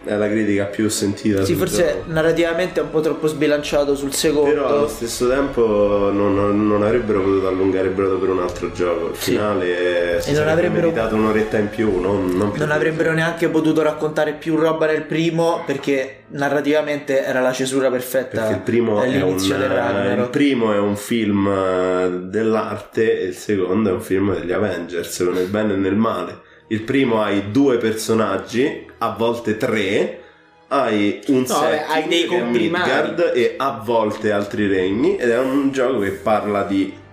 [0.04, 1.44] è la critica più sentita.
[1.44, 2.12] Sì, forse gioco.
[2.14, 4.50] narrativamente è un po' troppo sbilanciato sul secondo.
[4.50, 8.72] Però allo stesso tempo non, non- non avrebbero potuto allungare il brodo per un altro
[8.72, 9.10] gioco.
[9.10, 9.32] Il Sì.
[9.32, 13.48] finale si non sarebbe avrebbero- meritato un'oretta in più, non, non più Non avrebbero neanche
[13.50, 18.40] potuto raccontare più roba nel primo perché narrativamente era la cesura perfetta.
[18.42, 23.90] Perché il primo, è un, il primo è un film eh, dell'arte e il secondo
[23.90, 26.46] è un film degli Avengers, nel bene e nel male.
[26.68, 30.22] Il primo hai due personaggi, a volte tre,
[30.68, 32.28] hai un set vabbè, hai dei.
[32.30, 37.06] Midgard e a volte altri regni ed è un gioco che parla di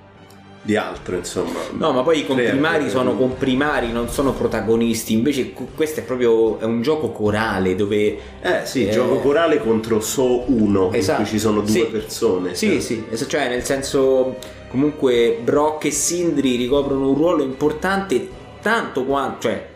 [0.66, 1.58] di altro, insomma.
[1.72, 5.12] No, ma poi i comprimari sono comprimari, non sono protagonisti.
[5.12, 10.00] Invece questo è proprio è un gioco corale dove Eh sì, Eh, gioco corale contro
[10.00, 11.20] so uno, Esatto.
[11.20, 11.84] in cui ci sono due Sì.
[11.84, 12.54] persone.
[12.54, 12.80] Sì, Eh.
[12.80, 14.36] sì, cioè nel senso
[14.70, 18.26] comunque Brock e Sindri ricoprono un ruolo importante
[18.64, 19.68] tanto quanto, cioè,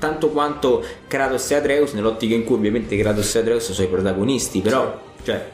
[0.00, 4.60] tanto quanto Kratos e Atreus nell'ottica in cui ovviamente Kratos e Atreus sono i protagonisti,
[4.60, 5.48] però cioè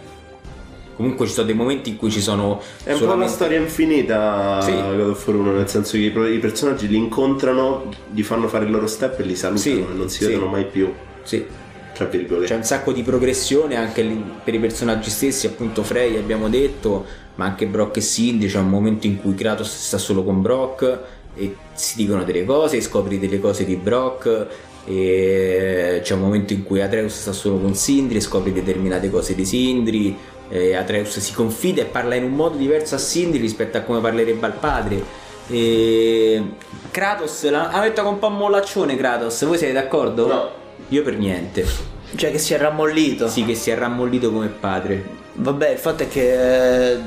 [0.96, 3.58] comunque ci sono dei momenti in cui ci sono È un po' una solamente- storia
[3.58, 4.72] infinita Sì.
[4.72, 8.70] God of War 1, nel senso che i, personaggi li incontrano, gli fanno fare il
[8.70, 10.30] loro step e li salutano Sì, e non si sì.
[10.30, 10.90] vedono mai più,
[11.24, 11.44] Sì,
[11.92, 12.46] tra virgolette.
[12.46, 14.02] c'è un sacco di progressione anche
[14.42, 18.68] per i personaggi stessi, appunto Frey abbiamo detto, ma anche Brock e Cindy, c'è un
[18.70, 20.98] momento in cui Kratos sta solo con Brock
[21.38, 24.46] e si dicono delle cose, scopri delle cose di Brock
[24.84, 29.34] e c'è un momento in cui Atreus sta solo con Sindri e scopri determinate cose
[29.34, 30.16] di Sindri
[30.48, 34.00] e Atreus si confida e parla in un modo diverso a Sindri rispetto a come
[34.00, 35.02] parlerebbe al padre
[35.50, 36.42] e
[36.90, 40.26] Kratos l'ha ha detto è un po' mollaccione Kratos voi siete d'accordo?
[40.26, 40.50] No.
[40.88, 41.66] io per niente
[42.14, 43.28] Cioè che si è rammollito.
[43.28, 46.98] sì che si è rammollito come padre Vabbè, il fatto è che eh,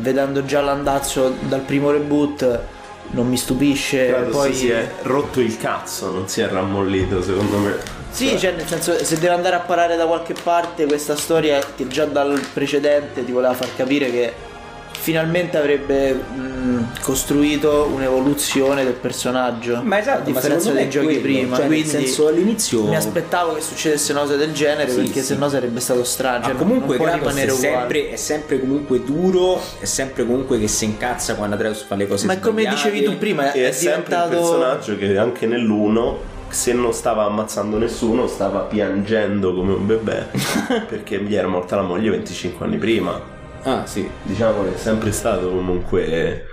[0.00, 2.60] vedendo già l'andazzo dal primo reboot
[3.10, 4.08] non mi stupisce.
[4.08, 7.74] Kratos poi si è rotto il cazzo, non si è rammollito secondo me.
[8.10, 11.86] Sì, cioè nel senso se deve andare a parare da qualche parte questa storia che
[11.86, 14.32] già dal precedente ti voleva far capire che
[14.92, 16.55] finalmente avrebbe mh,
[17.00, 19.82] costruito un'evoluzione del personaggio.
[19.82, 21.56] Ma esatto, a differenza dei giochi prima.
[21.56, 25.20] cioè, quindi nel senso all'inizio mi aspettavo che succedesse una cosa del genere Sì, perché
[25.20, 25.26] sì.
[25.26, 26.38] sennò sarebbe stato strano.
[26.38, 30.68] Ma Cioè, comunque non può è sempre, è sempre comunque duro, è sempre comunque che
[30.68, 34.14] si incazza quando Atreus fa le cose Ma come dicevi tu prima, è, è, sempre
[34.14, 39.86] un diventato personaggio che anche nell'uno, se non stava ammazzando nessuno, stava piangendo come un
[39.86, 40.26] bebè
[40.88, 43.34] perché gli era morta la moglie 25 anni prima.
[43.62, 44.08] Ah, sì.
[44.22, 46.46] Diciamo che è sempre stato comunque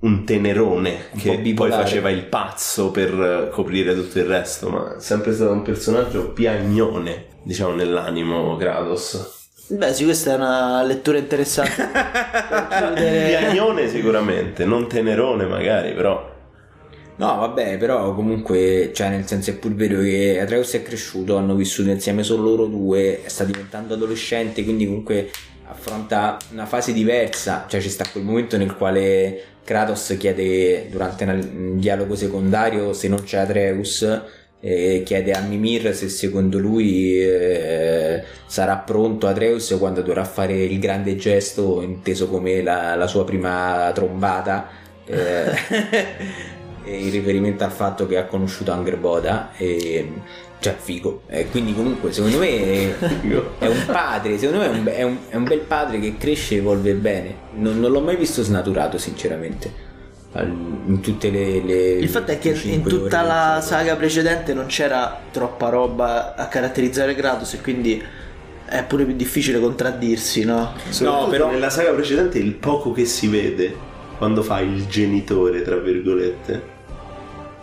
[0.00, 4.68] un tenerone Un che po' poi faceva il pazzo per eh, coprire tutto il resto,
[4.68, 9.36] ma è sempre stato un personaggio piagnone, diciamo, nell'animo Kratos.
[9.70, 11.88] Beh, sì, questa è una lettura interessante.
[12.94, 16.36] Piagnone sicuramente, non tenerone magari, però
[17.18, 21.56] No, vabbè, però comunque, cioè, nel senso è pur vero che Atreus è cresciuto, hanno
[21.56, 25.28] vissuto insieme solo loro due, sta diventando adolescente, quindi comunque
[25.66, 31.78] affronta una fase diversa, cioè ci sta quel momento nel quale Kratos chiede durante un
[31.78, 34.22] dialogo secondario se non c'è Atreus
[34.60, 40.78] e chiede a Mimir se secondo lui eh, sarà pronto Atreus quando dovrà fare il
[40.78, 44.68] grande gesto inteso come la, la sua prima trombata
[45.04, 45.52] eh,
[46.84, 50.12] in riferimento al fatto che ha conosciuto Angerboda e
[50.60, 51.22] cioè figo.
[51.28, 52.94] E quindi comunque secondo me è,
[53.58, 56.54] è un padre secondo me è un, è un- è un bel padre che cresce
[56.54, 57.34] e evolve bene.
[57.54, 59.86] Non, non l'ho mai visto snaturato sinceramente.
[60.32, 60.46] Al-
[60.86, 64.66] in tutte le, le Il fatto è che in tutta ore la saga precedente non
[64.66, 68.02] c'era troppa roba a caratterizzare Kratos e quindi
[68.66, 70.72] è pure più difficile contraddirsi, no?
[70.90, 73.74] Soprattutto però- nella saga precedente il poco che si vede
[74.18, 76.62] quando fa il genitore, tra virgolette,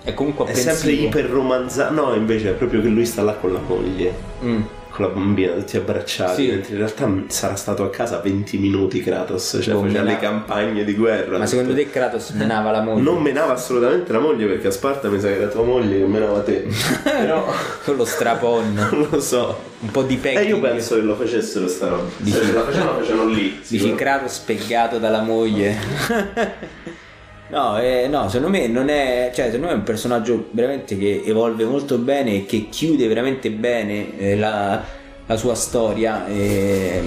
[0.05, 1.93] è comunque è sempre apprensivo iper romanzato.
[1.93, 4.13] No, invece è proprio che lui sta là con la moglie,
[4.43, 4.61] Mm.
[4.91, 6.43] con la bambina, tutti abbracciati.
[6.45, 6.51] Sì.
[6.51, 10.17] Mentre in realtà sarà stato a casa 20 minuti Kratos, cioè Boh, faceva menava- le
[10.25, 11.37] campagne di guerra.
[11.37, 15.09] ma secondo te Kratos menava la moglie Non menava assolutamente la moglie perché a Sparta
[15.09, 16.65] mi sa che era tua moglie che menava te.
[17.03, 17.45] Però
[17.83, 19.59] con lo strapon non lo so.
[19.79, 22.03] un po' di E pecking io penso che lo facessero sta roba.
[22.17, 23.59] Dici- Se la facevano, la facevano lì.
[23.67, 23.95] Dici.
[23.95, 25.75] Kratos spiegato dalla moglie.
[27.49, 29.31] no, eh, no, secondo me non è.
[29.33, 33.51] Cioè, secondo me è un personaggio veramente che evolve molto bene e che chiude veramente
[33.51, 34.81] bene eh, la,
[35.25, 36.25] la sua storia.
[36.27, 37.01] E,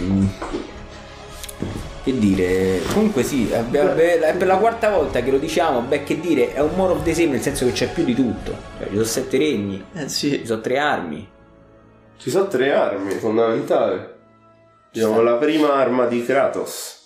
[2.05, 6.05] che dire, comunque sì, è per è per la quarta volta che lo diciamo, beh
[6.05, 8.57] che dire, è un more of the same nel senso che c'è più di tutto.
[8.79, 10.31] Cioè, ci sono sette regni, Eh sì.
[10.31, 11.29] ci sono tre armi.
[12.16, 14.01] Ci sono tre armi fondamentali.
[14.90, 16.97] Diciamo la prima arma di Kratos.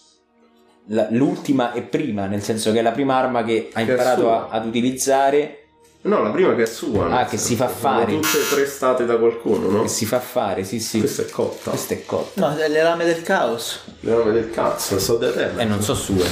[0.87, 4.31] La- l'ultima e prima, nel senso che è la prima arma che ha Che imparato
[4.33, 5.59] a- ad utilizzare
[6.05, 7.07] No, la prima che è sua.
[7.11, 8.13] Ah, che senso, si fa sono fare.
[8.19, 9.83] Tutte prestate da qualcuno, no?
[9.83, 10.99] che si fa fare, sì sì.
[10.99, 11.71] Questa è cotta.
[11.71, 12.49] Questa è cotta.
[12.49, 13.79] No, le lame del caos.
[14.01, 15.51] Le nome del cazzo, so da te.
[15.59, 16.27] E non so sue.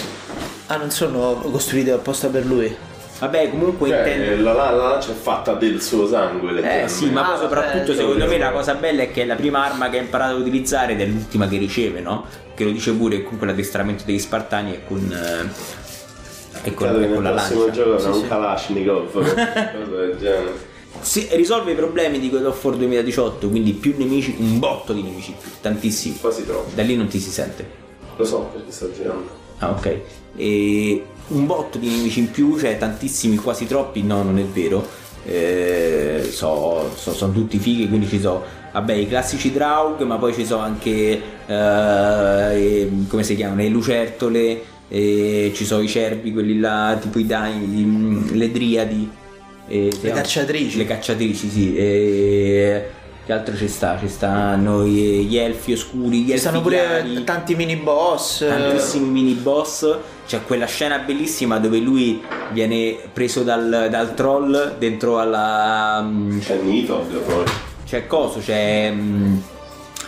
[0.66, 2.76] Ah, non sono costruite apposta per lui.
[3.20, 4.42] Vabbè, comunque Cioè, intendo...
[4.42, 6.84] la, la, la lancia è fatta del suo sangue.
[6.84, 9.64] Eh sì, ma Ah, soprattutto secondo me la cosa bella è che è la prima
[9.64, 12.24] arma che ha imparato ad utilizzare ed è l'ultima che riceve, no?
[12.54, 14.98] Che lo dice pure che comunque l'addestramento degli Spartani è con...
[15.12, 15.78] eh,
[16.62, 17.82] è con, è con la prossimo lancia.
[17.82, 18.26] gioco Sì, un sì.
[18.26, 19.12] Kalashnikov.
[19.12, 20.68] cosa del genere.
[21.00, 25.02] Sì, risolve i problemi di God of War 2018, quindi più nemici, un botto di
[25.02, 26.18] nemici, tantissimi.
[26.20, 26.70] Quasi troppo.
[26.74, 27.64] Da lì non ti si sente.
[28.16, 29.28] Lo so perché sto girando.
[29.58, 29.98] Ah, ok.
[30.36, 34.86] E un botto di nemici in più, cioè tantissimi, quasi troppi, no, non è vero.
[35.24, 40.32] Eh, so, so- sono tutti fighi, quindi ci sono, vabbè, i classici Draug, ma poi
[40.34, 46.58] ci sono anche, eh, come si chiamano, le lucertole, e ci sono i cervi, quelli
[46.58, 49.10] là, tipo i dai, le driadi.
[49.68, 50.78] Le cacciatrici.
[50.78, 51.76] Le cacciatrici, sì.
[53.30, 53.96] Che altro ci sta?
[53.96, 58.44] Ci stanno gli elfi oscuri, gli Ci elfi stanno pure chiari, tanti mini boss.
[58.44, 59.98] tantissimi mini boss.
[60.26, 62.20] C'è quella scena bellissima dove lui
[62.50, 66.02] viene preso dal, dal troll dentro alla.
[66.02, 66.56] mm, C'è
[67.18, 67.44] poi.
[67.86, 68.90] c'è coso, c'è.
[68.92, 69.36] mm,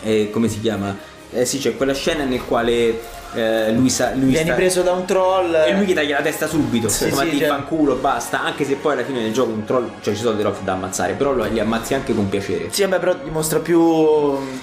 [0.02, 0.96] eh, come si chiama?
[1.30, 2.98] Eh sì, c'è quella scena nel quale
[3.34, 5.54] eh, lui, sa, lui Vieni sta- preso da un troll.
[5.54, 6.88] e lui gli taglia la testa subito.
[6.88, 8.42] Sì, ma sì, ti cioè- fanculo, basta.
[8.42, 10.72] Anche se poi alla fine del gioco un troll, cioè ci sono dei rock da
[10.72, 12.68] ammazzare, però lo- li ammazzi anche con piacere.
[12.70, 13.80] Sì, vabbè, però dimostra più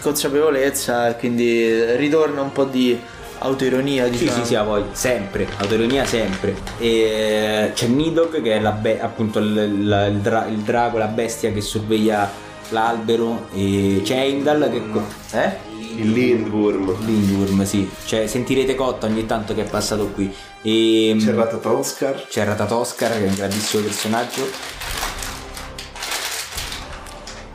[0.02, 3.00] consapevolezza, quindi ritorna un po' di
[3.42, 4.32] autoironia, Sì, diciamo.
[4.40, 6.56] sì, sì, a voi, sempre, autoironia sempre.
[6.78, 11.52] E c'è Nidog che è be- appunto il, la- il dra- il drago, la bestia
[11.52, 12.30] che sorveglia
[12.70, 13.48] l'albero.
[13.54, 14.82] E c'è Heimdall che.
[14.92, 15.69] co- Eh?
[16.00, 16.96] Il Lindworm.
[17.06, 17.90] Lindworm, sì.
[18.06, 20.34] Cioè, sentirete Cotta ogni tanto che è passato qui.
[20.62, 22.26] E C'è Ratatoscar.
[22.28, 24.48] c'è Ratatoscar che è un grandissimo personaggio.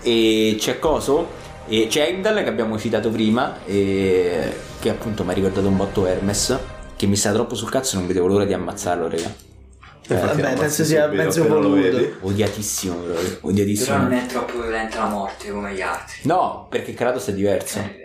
[0.03, 1.43] E c'è Coso.
[1.67, 3.57] E c'è Heimdall che abbiamo citato prima.
[3.65, 6.59] E che appunto mi ha ricordato un botto Hermes.
[6.97, 9.35] Che mi sta troppo sul cazzo e non vedevo l'ora di ammazzarlo, raga.
[10.07, 11.99] Vabbè, ammazzi penso sia mezzo voluto.
[12.21, 13.23] Odiatissimo, proprio.
[13.29, 13.97] Però Odiatissimo.
[13.97, 16.19] non è troppo violenta la morte come gli altri.
[16.25, 17.79] No, perché Kratos è diverso.
[17.79, 18.03] Sì.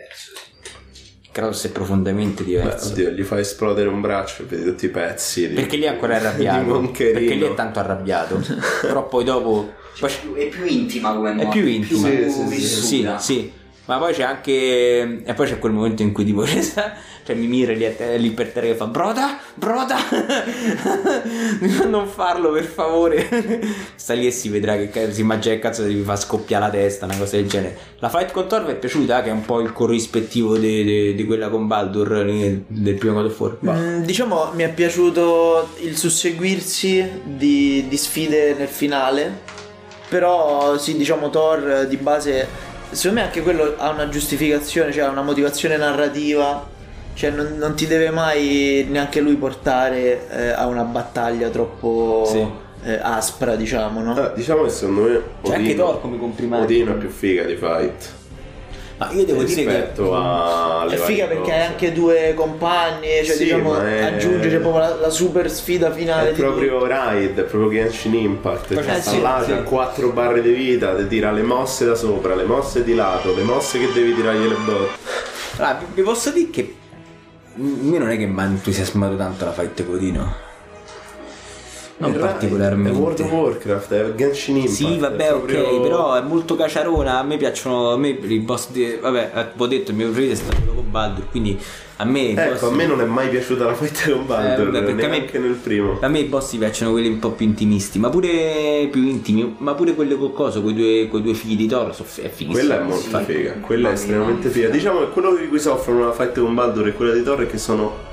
[1.40, 2.90] Kratos è profondamente Beh, diverso.
[2.92, 5.48] oddio, gli fai esplodere un braccio e vedi tutti i pezzi.
[5.48, 6.80] di- Perché lì è ancora arrabbiato.
[6.92, 8.42] Perché lì è tanto arrabbiato.
[8.82, 9.74] Però poi dopo.
[10.00, 12.08] poi- È più, più intima come È più intima.
[12.10, 12.78] Sì, sì, sì.
[12.88, 13.52] Sì, sì.
[13.90, 15.24] Ma poi c'è anche.
[15.26, 16.46] E poi c'è quel momento in cui tipo.
[17.30, 17.88] Cioè mi mira lì,
[18.18, 18.86] lì per terra che fa.
[18.86, 19.38] Broda!
[19.54, 19.98] Broda!
[21.88, 23.28] non farlo per favore.
[23.94, 27.06] Sta lì e si vedrà che si immagina che cazzo devi far scoppiare la testa,
[27.06, 27.78] una cosa del genere.
[28.00, 29.22] La fight con Thor vi è piaciuta?
[29.22, 33.40] Che è un po' il corrispettivo di, quella con Baldur eh, del primo God of
[33.40, 33.58] War.
[33.64, 39.58] Mm, diciamo mi è piaciuto il susseguirsi di, di sfide nel finale
[40.10, 45.04] però sì diciamo Thor eh, di base secondo me anche quello ha una giustificazione cioè
[45.04, 46.68] ha una motivazione narrativa
[47.14, 52.46] cioè non, non ti deve mai neanche lui portare eh, a una battaglia troppo Sì.
[52.90, 54.14] eh, aspra diciamo no?
[54.14, 56.64] Ah, diciamo che secondo me C'è anche Odino- Thor come complimento.
[56.66, 58.10] Odino è più figa di fight
[59.00, 59.70] Ma io devo dire che.
[59.70, 64.58] rispetto alle È figa perché hai anche due compagni, cioè Sì, diciamo è- aggiunge c'è
[64.58, 68.72] proprio la, la super sfida finale È di proprio Raid, è proprio Genshin Impact.
[68.72, 69.52] Eh, Cioè, sì, sta là, sì.
[69.52, 73.34] c'ha 4 barre di vita, ti tira le mosse da sopra, le mosse di lato,
[73.34, 74.90] le mosse che devi tirargli le botte.
[75.58, 76.76] Allora, vi- vi posso dire che
[77.46, 80.48] a me non è che mi ha entusiasmato tanto la fight Codino.
[82.02, 82.98] Non È Raid, particolarmente.
[82.98, 84.74] È World of Warcraft, è Genshin Impact.
[84.76, 87.20] Sì, vabbè, è ok, proprio- però è molto caciarona.
[87.20, 87.92] A me piacciono.
[87.92, 88.98] A me i boss di.
[89.02, 91.30] Vabbè, eh, ho detto il mio preferito è stato quello con Baldur.
[91.30, 91.60] Quindi
[91.98, 92.30] a me.
[92.32, 95.06] Ecco, boss- a me non è mai piaciuta la fight con Baldur, Eh, vabbè, perché
[95.06, 95.98] a me- neanche nel primo.
[96.00, 99.74] A me i boss piacciono quelli un po' più intimisti, ma pure più intimi, ma
[99.74, 102.52] pure quelli col coso, quei due, quei due figli di Thor, so, è fighissimo.
[102.54, 104.70] Quella è molto figa, quella è estremamente figa.
[104.70, 107.48] Diciamo che quello di cui soffrono la fight con Baldur e quella di Thor è
[107.48, 108.08] che sono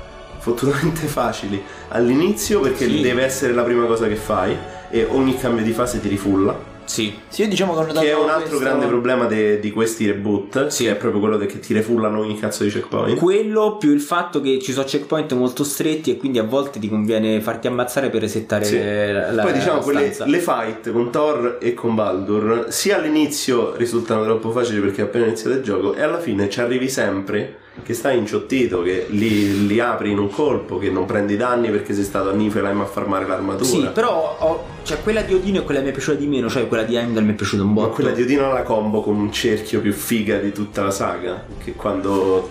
[0.51, 3.01] fottutamente facili all'inizio perché Sì.
[3.01, 4.55] deve essere la prima cosa che fai
[4.89, 6.75] e ogni cambio di fase ti rifulla.
[6.87, 10.05] Sì, Sì, io diciamo che Che è un altro questo- grande problema de- di questi
[10.07, 10.85] reboot, Sì.
[10.85, 13.19] che è proprio quello de- che ti refullano ogni cazzo di checkpoint.
[13.19, 16.87] Quello più il fatto che ci sono checkpoint molto stretti e quindi a volte ti
[16.87, 18.77] conviene farti ammazzare per resettare Sì.
[18.81, 23.75] la, la Poi diciamo la quelle, le fight con Thor e con Baldur sia all'inizio
[23.75, 27.93] risultano troppo facili perché appena iniziato il gioco e alla fine ci arrivi sempre che
[27.93, 32.03] stai inciottito, che li, li apri in un colpo, che non prendi danni perché sei
[32.03, 33.63] stato a Niflheim a farmare l'armatura.
[33.69, 36.49] Sì, però ho- cioè, quella di Odino è quella che mi è piaciuta di meno,
[36.49, 37.89] cioè quella di Heimdall mi è piaciuta un Ma botto.
[37.93, 41.43] quella di Odino ha la combo con un cerchio più figa di tutta la saga.
[41.63, 42.49] Che quando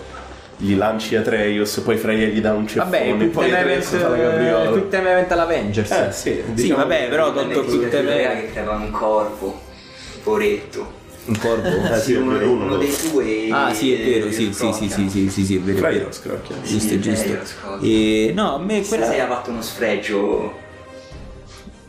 [0.59, 4.09] gli lanci Atreus, poi Freya gli dà un ceffone, Vabbè, Quick poi Atreus Event, fa
[4.09, 4.69] la capriola.
[4.71, 5.91] Quick Time Event all'Avengers.
[5.91, 8.53] Eh, sì, Sì, diciamo vabbè, però tolto Quick Time Event.
[8.53, 9.59] che aveva un corpo,
[10.23, 10.96] poretto.
[11.27, 11.67] Un corvo.
[11.93, 13.49] Eh, sì, uno, uno uno dei due.
[13.51, 16.11] Ah, sì, è vero, sì, sì, sì, sì, sì, sì, sì, è vero, è vero.
[16.11, 16.55] scrocchia.
[16.63, 17.37] Giusto, Sì, giusto.
[17.81, 20.65] E no, a me Quella quella si era fatto uno sfregio.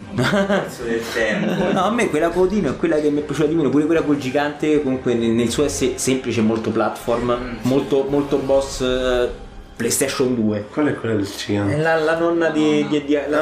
[0.10, 1.70] Un del tempo.
[1.72, 3.84] No, a me quella con Odino è quella che mi è piaciuta di meno, pure
[3.84, 9.28] quella col gigante, comunque nel, suo essere semplice, molto platform, molto, molto boss eh,
[9.76, 10.66] PlayStation 2.
[10.72, 11.76] Qual è quella del gigante?
[11.76, 13.38] La, la nonna di, di, di- la,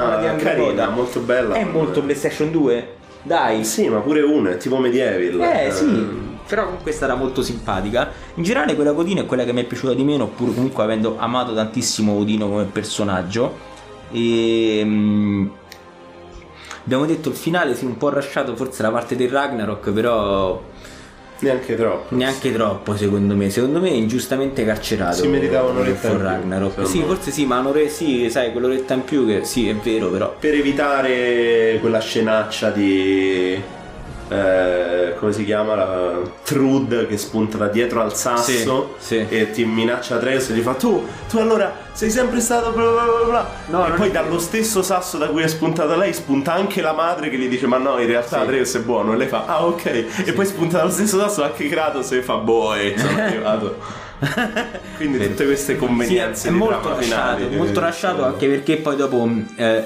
[0.00, 0.88] nonna di Ah, Angry carina, Boda.
[0.90, 1.54] molto bella.
[1.54, 2.96] È molto PlayStation 2?
[3.22, 3.64] Dai.
[3.64, 5.40] Sì, ma pure una, è tipo Medieval.
[5.40, 6.06] Eh sì,
[6.46, 8.10] però comunque è stata molto simpatica.
[8.34, 11.16] In generale quella Codino è quella che mi è piaciuta di meno, pur comunque avendo
[11.18, 13.66] amato tantissimo Odino come personaggio.
[14.10, 15.46] E, mm,
[16.84, 20.62] abbiamo detto il finale, sì, un po' rasciato forse la parte del Ragnarok, però
[21.40, 22.14] Neanche troppo.
[22.14, 23.50] neanche troppo secondo me.
[23.50, 25.22] Secondo me è ingiustamente carcerato.
[25.22, 26.72] Si meritava un'oretta in più, Ragnarok.
[26.72, 30.08] secondo Sì, forse sì, ma un'ora sì, sai, quell'oretta in più che sì, è vero,
[30.08, 30.34] però.
[30.38, 33.76] Per evitare quella scenaccia di.
[34.28, 35.74] Eh, come si chiama?
[35.74, 39.26] La Trude che spunta da dietro al sasso Sì, sì.
[39.28, 43.24] e ti minaccia Atreus e gli fa tu, tu allora sei sempre stato bla bla
[43.26, 46.80] bla No, e poi è dallo stesso sasso da cui è spuntata lei spunta anche
[46.80, 48.42] la madre che gli dice ma no in realtà Sì.
[48.42, 49.84] Atreus è buono e lei fa ah ok
[50.26, 53.76] e poi spunta dallo stesso sasso anche Kratos e fa boh sono arrivato
[54.96, 58.32] quindi tutte queste Sì, convenienze è di molto finali, molto eh, lasciato insomma.
[58.32, 59.84] anche perché poi dopo eh,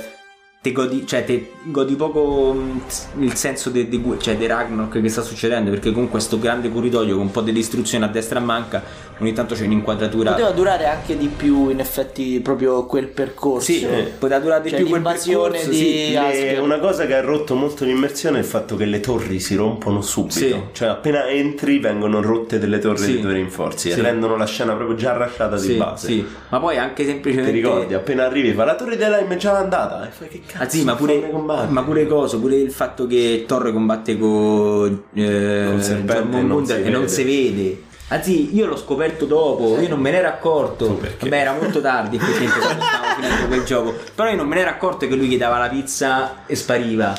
[0.63, 2.83] te godi, cioè, te godi poco mh,
[3.19, 7.15] il senso de, de- cioè, dei Ragnarok che sta succedendo perché comunque sto grande corridoio
[7.17, 8.83] con un po' di distruzione a destra e a manca
[9.19, 13.73] ogni tanto c'è un'inquadratura Poteva durare anche di più, in effetti, proprio quel percorso.
[13.73, 13.85] sì,
[14.19, 16.13] poteva durare di Cioè, più quel percorso, di- sì.
[16.13, 19.57] Le- una cosa che ha rotto molto l'immersione è il fatto che le torri si
[19.57, 20.35] rompono subito.
[20.39, 20.57] Sì.
[20.73, 23.13] Cioè, appena entri vengono rotte delle torri Sì.
[23.15, 24.01] dei tuoi rinforzi e Sì.
[24.01, 26.07] rendono la scena proprio già rasciata di Sì, base.
[26.07, 26.27] sì.
[26.51, 27.95] ma poi anche Ti semplicemente ricordi?
[27.95, 30.07] Appena arrivi, fa la torre Lime è già andata.
[30.07, 30.62] E fai che cazzo?
[30.64, 31.30] Ah sì, ma pure,
[31.68, 36.64] ma pure cosa, pure il fatto che Thor combatte con eh, Col serpente e non
[36.66, 37.09] si non vede.
[37.09, 37.82] si vede.
[38.09, 40.92] Anzi, io l'ho scoperto dopo, io non me ne ero accorto.
[40.94, 41.28] Perché?
[41.30, 43.94] Vabbè, era molto tardi effettivamente quando stavo finendo quel gioco.
[44.14, 47.14] Però io non me ne ero accorto che lui gli dava la pizza e spariva.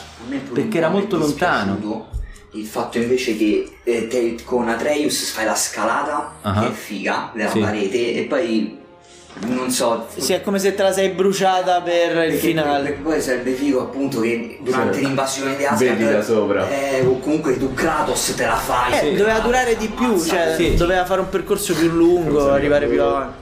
[0.54, 2.12] Perché era molto lontano.
[2.52, 6.60] Il fatto invece che eh, te con Atreus fai la scalata, Ah.
[6.62, 7.60] che è figa, della Sì.
[7.60, 8.78] parete, e poi
[9.48, 10.08] non so.
[10.16, 12.84] Sì, è come se te la sei bruciata per il perché- finale.
[12.90, 15.06] Perché poi sarebbe figo appunto che durante Sì.
[15.06, 16.70] l'invasione di Asgard Vedi da sopra.
[16.70, 19.00] eh, o comunque tu Kratos te la fai.
[19.10, 20.76] Eh, doveva durare di più, cioè Sì.
[20.76, 23.42] doveva fare un percorso più lungo, arrivare più avanti.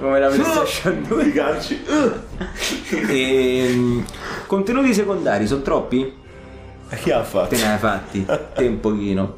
[0.00, 1.24] Come la PlayStation 2.
[1.24, 1.82] I calci.
[3.08, 4.04] Ehm,
[4.46, 6.12] contenuti secondari sono troppi?
[6.90, 7.48] E chi ha fatto?
[7.54, 8.24] Te ne hai fatti?
[8.54, 9.36] Te un pochino.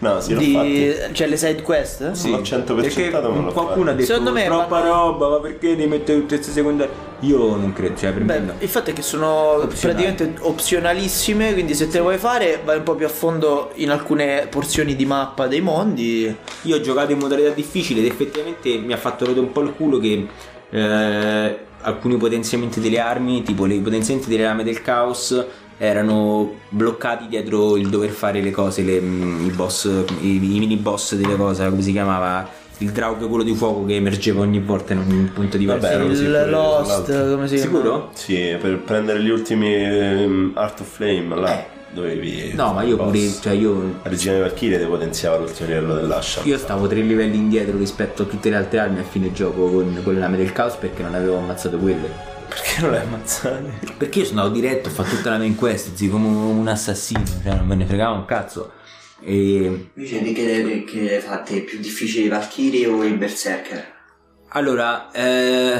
[0.00, 2.10] No, sì, Di, cioè le side quest?
[2.12, 2.30] Sì.
[2.30, 5.76] l'ho 100% perché ma l'ho qualcuno ha detto Secondo me troppa vanno- roba, ma perché
[5.76, 7.10] devi mettere tutte queste secondarie?
[7.20, 8.52] Io non credo, cioè per me Beh, no.
[8.58, 9.28] il fatto è che sono
[9.62, 10.02] Opzionali.
[10.02, 13.90] praticamente opzionalissime, quindi se te le vuoi fare vai un po' più a fondo in
[13.90, 16.34] alcune porzioni di mappa dei mondi.
[16.62, 19.72] Io ho giocato in modalità difficile ed effettivamente mi ha fatto rotare un po' il
[19.76, 20.26] culo che
[20.70, 25.44] eh, alcuni potenziamenti delle armi, tipo i potenziamenti delle lame del caos,
[25.84, 30.76] erano bloccati dietro il dover fare le cose, le, mm, i boss, i, i mini
[30.76, 32.48] boss delle cose, come si chiamava?
[32.78, 35.80] Il Draug, quello di fuoco che emergeva ogni volta in un punto diverso.
[35.82, 37.70] Vabbè, erano il sicuri, Lost, come si chiama?
[37.76, 38.10] Sicuro?
[38.14, 41.64] Sì, per prendere gli ultimi ehm, Art of Flame là Eh.
[41.92, 42.52] dovevi.
[42.54, 43.06] No, ma io boss.
[43.10, 46.42] pure, cioè io La regina di Valkyrie ti potenziava l'ultimo livello dell'ascia.
[46.44, 50.00] Io stavo tre livelli indietro rispetto a tutte le altre armi a fine gioco con,
[50.04, 52.30] con le lame del caos perché non avevo ammazzato quelle.
[52.52, 53.94] Perché non le ammazzate?
[53.96, 57.22] Perché io sono andato diretto, ho fatto tutta la main quest, zio, come un assassino,
[57.24, 58.72] cioè non me ne fregava un cazzo.
[59.20, 63.90] E Invece di che le, che le fatte più difficili Valkyrie o il Berserker?
[64.54, 65.78] allora, eh,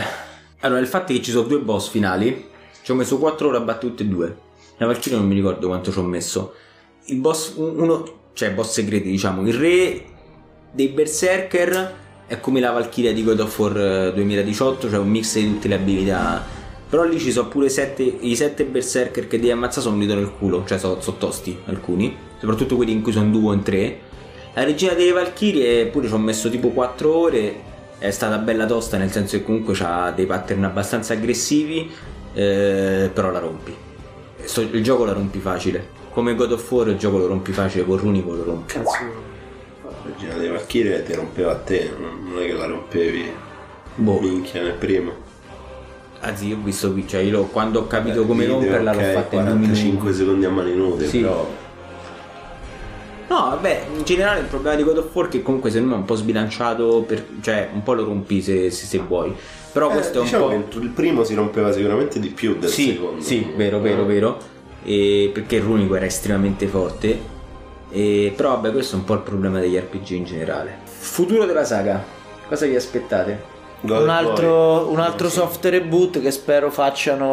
[0.60, 2.48] allora, il fatto è che ci sono due boss finali,
[2.82, 4.36] ci ho messo 4 ore a battere tutte e due.
[4.78, 6.54] La Valkyrie non mi ricordo quanto ci ho messo.
[7.06, 10.04] Il boss, uno, cioè boss segreti, diciamo, il re
[10.72, 13.76] dei Berserker è come la Valkyria di God of War
[14.08, 16.60] eh, 2018, cioè un mix di tutte le abilità.
[16.92, 20.30] Però lì ci sono pure sette, i sette berserker che devi ammazzare sono uniti nel
[20.30, 23.98] culo, cioè sono, sono tosti alcuni, soprattutto quelli in cui sono due o in tre.
[24.52, 27.54] La regina delle Valchirie pure ci ho messo tipo 4 ore,
[27.96, 31.90] è stata bella tosta nel senso che comunque ha dei pattern abbastanza aggressivi,
[32.34, 33.74] eh, però la rompi.
[34.54, 37.96] Il gioco la rompi facile, come God of War il gioco lo rompi facile, con
[37.96, 38.74] Runico lo rompi.
[38.74, 38.98] Cazzo.
[39.82, 43.32] La regina dei Valkyrie ti rompeva a te, non è che la rompevi.
[43.94, 45.21] Boh, Minchia nel primo.
[46.22, 48.98] Anzi io ho visto qui, cioè io l'ho- quando ho capito Eh, come romperla l'ho
[49.00, 49.80] ok, fatta in due minuti.
[49.80, 51.20] 45 secondi a mani nude, Sì.
[51.20, 51.48] però.
[53.28, 55.96] No, vabbè, in generale il problema di God of War è che comunque secondo me
[55.96, 59.34] è un po' sbilanciato, per- cioè un po' lo rompi se, se- se vuoi.
[59.72, 60.78] Però Eh, questo è un diciamo po'...
[60.80, 63.22] il primo si rompeva sicuramente di più del Sì, secondo.
[63.22, 64.38] sì, vero, vero, vero.
[64.84, 67.30] E perché il runico era estremamente forte.
[67.90, 70.78] E, però vabbè, questo è un po' il problema degli RPG in generale.
[70.84, 72.04] Futuro della saga,
[72.48, 73.50] cosa vi aspettate?
[73.82, 77.26] Un altro, un altro soft reboot che spero facciano.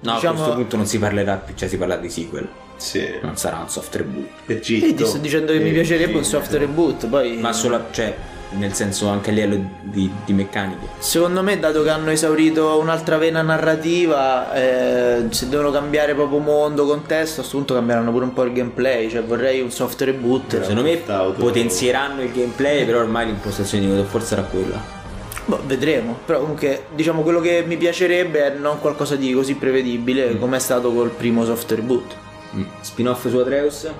[0.00, 3.04] No, a diciamo, questo punto non si parlerà più, cioè si parla di sequel, Sì.
[3.22, 4.28] non sarà un soft reboot.
[4.46, 4.86] Egitto.
[4.86, 7.08] Sì, ti sto dicendo che mi e piacerebbe un soft reboot.
[7.08, 8.14] Poi, Ma solo, cioè,
[8.50, 10.86] nel senso anche a livello di, di meccaniche.
[10.98, 16.86] secondo me, dato che hanno esaurito un'altra vena narrativa, eh, se devono cambiare proprio mondo,
[16.86, 19.10] contesto, a questo punto cambieranno pure un po' il gameplay.
[19.10, 20.60] Cioè, vorrei un soft reboot.
[20.60, 21.02] Secondo me
[21.36, 25.02] potenzieranno il gameplay, però ormai l'impostazione di God of War sarà quella.
[25.46, 26.18] Boh, vedremo.
[26.24, 30.60] Però comunque, diciamo, quello che mi piacerebbe è non qualcosa di così prevedibile come è
[30.60, 32.14] stato col primo soft reboot.
[32.56, 32.62] Mm.
[32.80, 33.90] Spin-off su Atreus?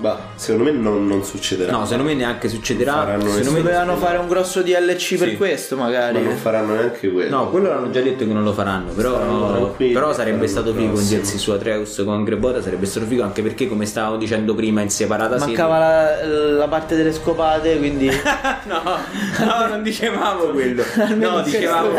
[0.00, 1.70] Bah, secondo me non, non succederà.
[1.72, 3.18] No, secondo me neanche succederà.
[3.20, 3.62] Secondo me.
[3.62, 5.36] Dovevano fare un grosso DLC per Sì.
[5.36, 6.22] questo, Ma magari.
[6.22, 7.28] non faranno neanche quello.
[7.36, 11.04] No, quello l'hanno già detto che non lo faranno, però, però sarebbe stato figo un.
[11.06, 14.88] DLC su Atreus con Grebota, sarebbe stato figo anche perché come stavamo dicendo prima in
[14.90, 18.08] separata Mancava la, la parte delle scopate, quindi.
[18.64, 20.82] No, no, non dicevamo quello
[21.16, 21.90] No, questo dicevamo.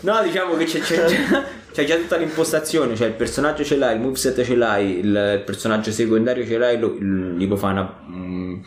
[0.00, 1.42] No, diciamo che c'è, c'è, c'è-
[1.72, 5.42] c'è già tutta l'impostazione Cioè il personaggio ce l'hai, il moveset ce l'hai Il, il
[5.44, 8.58] personaggio secondario ce l'hai lo- Gli può fare una- un,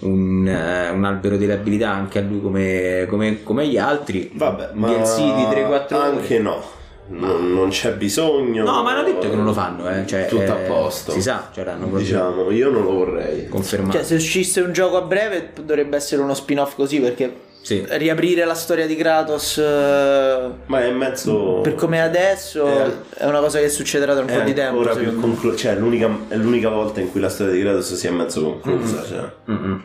[0.00, 4.70] un, eh, un albero delle abilità Anche a lui come, come, come gli altri Vabbè,
[4.74, 6.78] ma DLC di 3-4 anche no.
[7.12, 8.62] Non, non c'è bisogno.
[8.62, 10.06] No, ma hanno detto che non lo fanno, eh.
[10.06, 11.10] cioè, Tutto a eh, posto.
[11.10, 13.48] Si sa, cioè proprio Diciamo, io non lo vorrei.
[13.48, 13.96] confermato.
[13.96, 17.84] Cioè, se uscisse un gioco a breve, dovrebbe essere uno spin-off così, perché Sì.
[17.88, 21.60] riaprire la storia di Kratos eh, Ma è mezzo.
[21.60, 22.90] per come è adesso Eh.
[23.18, 24.78] è una cosa che succederà tra un po' di tempo.
[24.78, 27.94] ancora più conclu- cioè, è l'unica, è l'unica volta in cui la storia di Kratos
[27.94, 29.04] si è mezzo conclusa.
[29.04, 29.30] Cioè.
[29.50, 29.82] Mm-mm.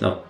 [0.00, 0.22] No,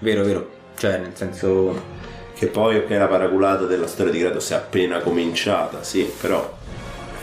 [0.00, 0.50] vero, vero.
[0.76, 1.94] Cioè, nel senso,
[2.34, 6.54] Che poi, ok, la paraculata della storia di Kratos è appena cominciata, sì, però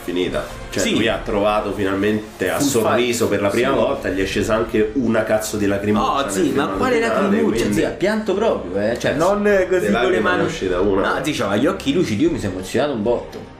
[0.04, 0.46] finita.
[0.70, 0.92] Cioè, Sì.
[0.94, 3.74] lui ha trovato finalmente, ha Full sorriso per la prima Sì.
[3.74, 6.22] volta, gli è scesa anche una cazzo di lacrimuccia.
[6.24, 7.56] nel sì, ma quale lacrimuccia?
[7.56, 8.98] quindi- Zia, ha pianto proprio, eh.
[8.98, 10.44] Cioè, non così con le mani.
[10.44, 11.14] uscita una.
[11.14, 13.52] No, diceva, gli occhi lucidi, io mi sono emozionato un botto.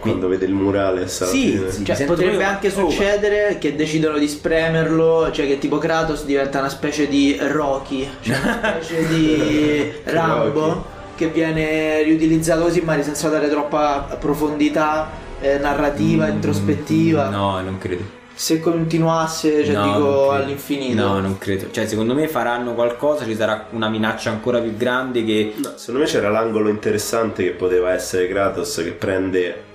[0.00, 1.84] Quando vede il murales alla Sì, sì.
[1.84, 6.70] Cioè, potrebbe anche oh, succedere che decidono di spremerlo, cioè che tipo Kratos diventa una
[6.70, 10.84] specie di Rocky, cioè una specie di Rambo
[11.16, 15.06] che viene riutilizzato così magari senza dare troppa profondità
[15.40, 17.28] eh, narrativa, introspettiva.
[17.28, 18.18] Mm, No, non credo.
[18.34, 21.02] Se continuasse, cioè No, dico all'infinito.
[21.06, 21.70] No, non credo.
[21.70, 25.52] Cioè, secondo me faranno qualcosa, ci sarà una minaccia ancora più grande che...
[25.56, 29.68] No, secondo me c'era l'angolo interessante che poteva essere Kratos che prende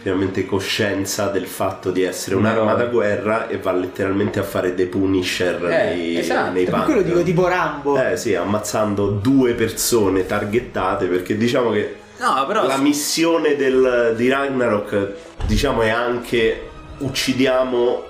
[0.00, 4.74] finalmente coscienza del fatto di essere Una un'arma da guerra e va letteralmente a fare
[4.74, 6.52] dei punisher Eh, nei, esatto.
[6.52, 6.84] nei punk.
[6.84, 8.00] quello dico tipo Rambo.
[8.00, 12.66] Eh sì, ammazzando due persone targettate perché diciamo che No, però...
[12.66, 15.12] la missione del- di Ragnarok
[15.46, 18.02] diciamo è anche uccidiamo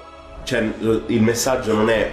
[0.45, 0.67] cioè
[1.07, 2.11] il messaggio non è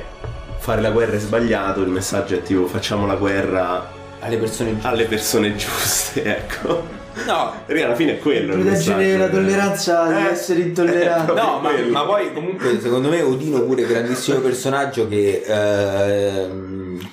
[0.59, 3.89] fare la guerra è sbagliato il messaggio è tipo facciamo la guerra
[4.19, 4.77] Alle persone...
[4.81, 7.03] alle persone giuste ecco.
[7.25, 9.17] No, perché alla fine è quello il Proteggere messaggio.
[9.19, 11.25] la tolleranza di Eh, essere eh, intolleranti.
[11.31, 17.09] proprio No, ma, ma poi comunque secondo me Odino pure grandissimo personaggio che ehm,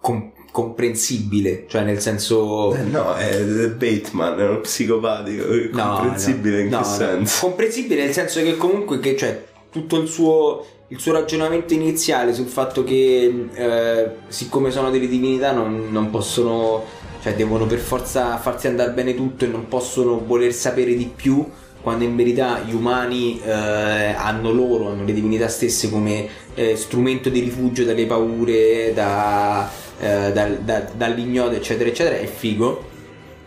[0.00, 6.62] com- comprensibile, cioè nel senso Eh, no è Bateman è uno psicopatico No, comprensibile no,
[6.62, 6.94] in no, che no.
[6.94, 12.34] senso Comprensibile nel senso che comunque che cioè tutto il suo il suo ragionamento iniziale
[12.34, 16.84] sul fatto che eh, siccome sono delle divinità non, non possono
[17.22, 21.42] cioè devono per forza farsi andare bene tutto e non possono voler sapere di più
[21.82, 27.28] quando in verità gli umani eh, hanno loro, hanno le divinità stesse come eh, strumento
[27.28, 29.68] di rifugio dalle paure, da,
[29.98, 32.90] eh, dal- da- dall'ignoto, eccetera, eccetera, è figo.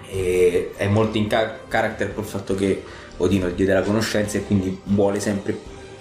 [0.09, 2.83] E è molto in ca- character col fatto che
[3.17, 5.57] Odino gli diede la conoscenza e quindi vuole sempre,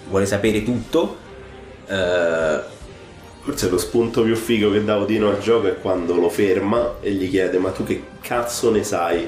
[0.09, 1.15] vuole sapere tutto.
[1.87, 2.73] Eh,
[3.45, 7.11] Forse lo spunto più figo che dà Odino al gioco è quando lo ferma e
[7.11, 9.27] gli chiede ma tu che cazzo ne sai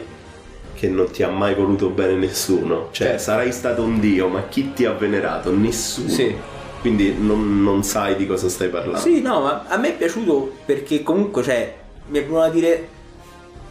[0.78, 2.90] che non ti ha mai voluto bene nessuno?
[2.92, 3.24] Cioè Certo.
[3.24, 5.52] sarai stato un dio ma chi ti ha venerato?
[5.52, 6.10] Nessuno.
[6.10, 6.36] Sì.
[6.80, 9.00] Quindi non, non sai di cosa stai parlando.
[9.00, 11.74] Sì, no, ma a me è piaciuto perché comunque, cioè,
[12.10, 12.88] mi è venuto a dire,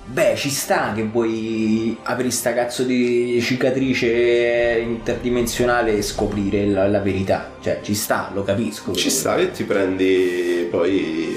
[0.07, 6.99] beh, ci sta che vuoi aprire sta cazzo di cicatrice interdimensionale e scoprire la, la
[7.01, 7.53] verità.
[7.61, 8.93] Cioè, ci sta, lo capisco.
[8.93, 11.37] Ci sta che ti prendi poi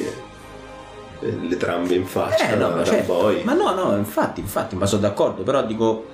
[1.20, 3.34] le trambe in faccia Eh, no, ma, certo.
[3.44, 6.06] ma no, no, infatti, infatti, ma sono d'accordo, però dico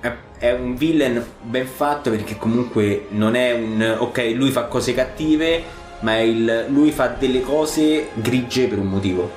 [0.00, 4.92] è, è un villain ben fatto perché comunque non è un ok, lui fa cose
[4.92, 5.62] cattive,
[6.00, 9.30] ma è il lui fa delle cose grigie per un motivo.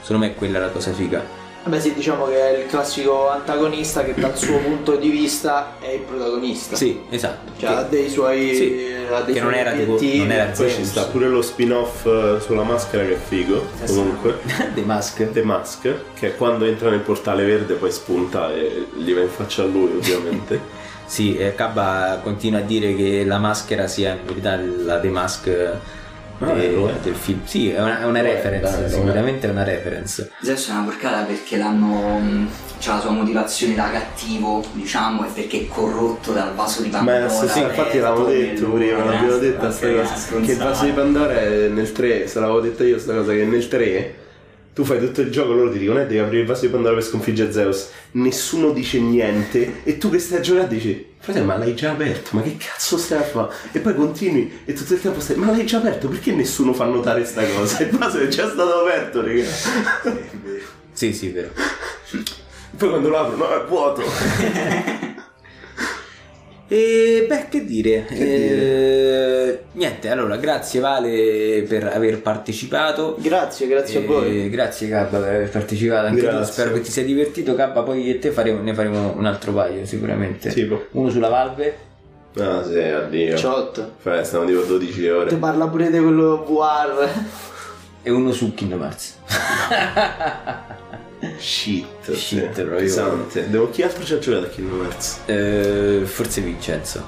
[0.00, 1.42] Secondo me quella è la cosa figa.
[1.64, 5.92] Vabbè sì, diciamo che è il classico antagonista che dal suo punto di vista è
[5.92, 6.76] il protagonista.
[6.76, 7.52] Sì, esatto.
[7.56, 10.84] Cioè ha dei suoi, Sì, ha dei che non era tipo- non era Poi ci
[10.84, 13.66] sta pure lo spin-off eh, sulla maschera che è figo.
[13.86, 14.40] Comunque.
[14.74, 15.32] The Mask.
[15.32, 19.62] The Mask, che quando entra nel portale verde poi spunta e gli va in faccia
[19.62, 20.82] a lui ovviamente.
[21.06, 25.50] Sì, Cabba continua a dire che la maschera sia in verità la The Mask
[26.38, 26.92] Ah, de- lo è.
[27.02, 27.40] del film.
[27.44, 28.90] Sì, è una, è una reference, dai, lo è.
[28.90, 30.30] sicuramente è una reference.
[30.42, 32.18] Zeus è una porcata perché l'hanno.
[32.18, 32.48] mh,
[32.80, 37.20] c'ha la sua motivazione da cattivo, diciamo, e perché è corrotto dal vaso di Pandora.
[37.20, 39.04] Ma sì, sì, che infatti tutto detto prima, eh.
[39.04, 40.40] l'abbiamo detta Ok, sta cosa.
[40.40, 43.44] Che il vaso di Pandora è nel 3, se l'avevo detta io sta cosa che
[43.44, 44.14] nel 3
[44.74, 46.94] Tu fai tutto il gioco, loro ti dicono, eh, devi aprire il vaso di Pandora
[46.94, 47.90] per sconfiggere Zeus.
[48.12, 49.82] Nessuno dice niente.
[49.84, 52.30] E tu che stai a giocare dici, fratello, ma l'hai già aperto?
[52.32, 53.54] Ma che cazzo stai a fare?
[53.70, 56.08] E poi continui e tutto il tempo stai, ma l'hai già aperto?
[56.08, 57.84] Perché nessuno fa notare sta cosa?
[57.86, 59.44] Il vaso è già stato aperto, raga.
[60.92, 61.50] Sì, sì, vero.
[62.76, 64.02] Poi quando lo apro, no, è vuoto.
[66.74, 68.04] E beh, che dire?
[68.08, 73.16] Eh, niente, allora, grazie Vale per aver partecipato.
[73.20, 74.50] Grazie, grazie a Eh, voi.
[74.50, 76.26] Grazie Gabba per aver partecipato anche tu.
[76.26, 76.52] Grazie.
[76.52, 77.54] Spero che ti sia divertito.
[77.54, 80.48] Gabba, poi io e te faremo- ne faremo un altro paio sicuramente.
[80.50, 80.86] Tipo?
[80.92, 81.76] Uno sulla Valve.
[82.40, 83.36] Ah sì, addio.
[83.36, 83.92] Ciotto.
[83.98, 85.28] Fai, stiamo tipo 12 ore.
[85.28, 87.08] Ti parla pure di quello VR.
[88.02, 89.18] E uno su Kingdom Hearts.
[91.38, 92.12] Shit.
[92.12, 92.36] Shit, sì.
[92.36, 92.76] proprio.
[92.76, 93.50] Pesante.
[93.50, 93.70] Devo...
[93.70, 95.20] Chi altro ci ha giocato a Kingdom Hearts?
[95.26, 97.06] Eh, forse Vincenzo.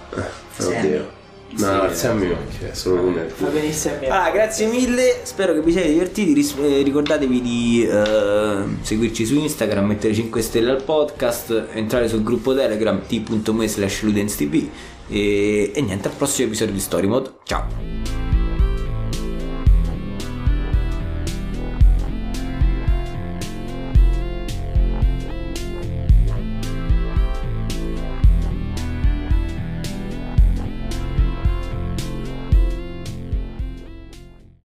[0.58, 1.14] Oddio.
[1.58, 3.94] No, grazie a me perché è solo Va benissimo.
[4.08, 6.34] Ah, grazie mille, spero che vi siate divertiti.
[6.34, 12.22] Ris- eh, ricordatevi di eh, seguirci su Instagram, mettere 5 stelle al podcast, entrare sul
[12.22, 14.68] gruppo Telegram t.me slash ludenstv
[15.08, 17.30] e, e niente, al prossimo episodio di Story Mode.
[17.44, 18.25] Ciao!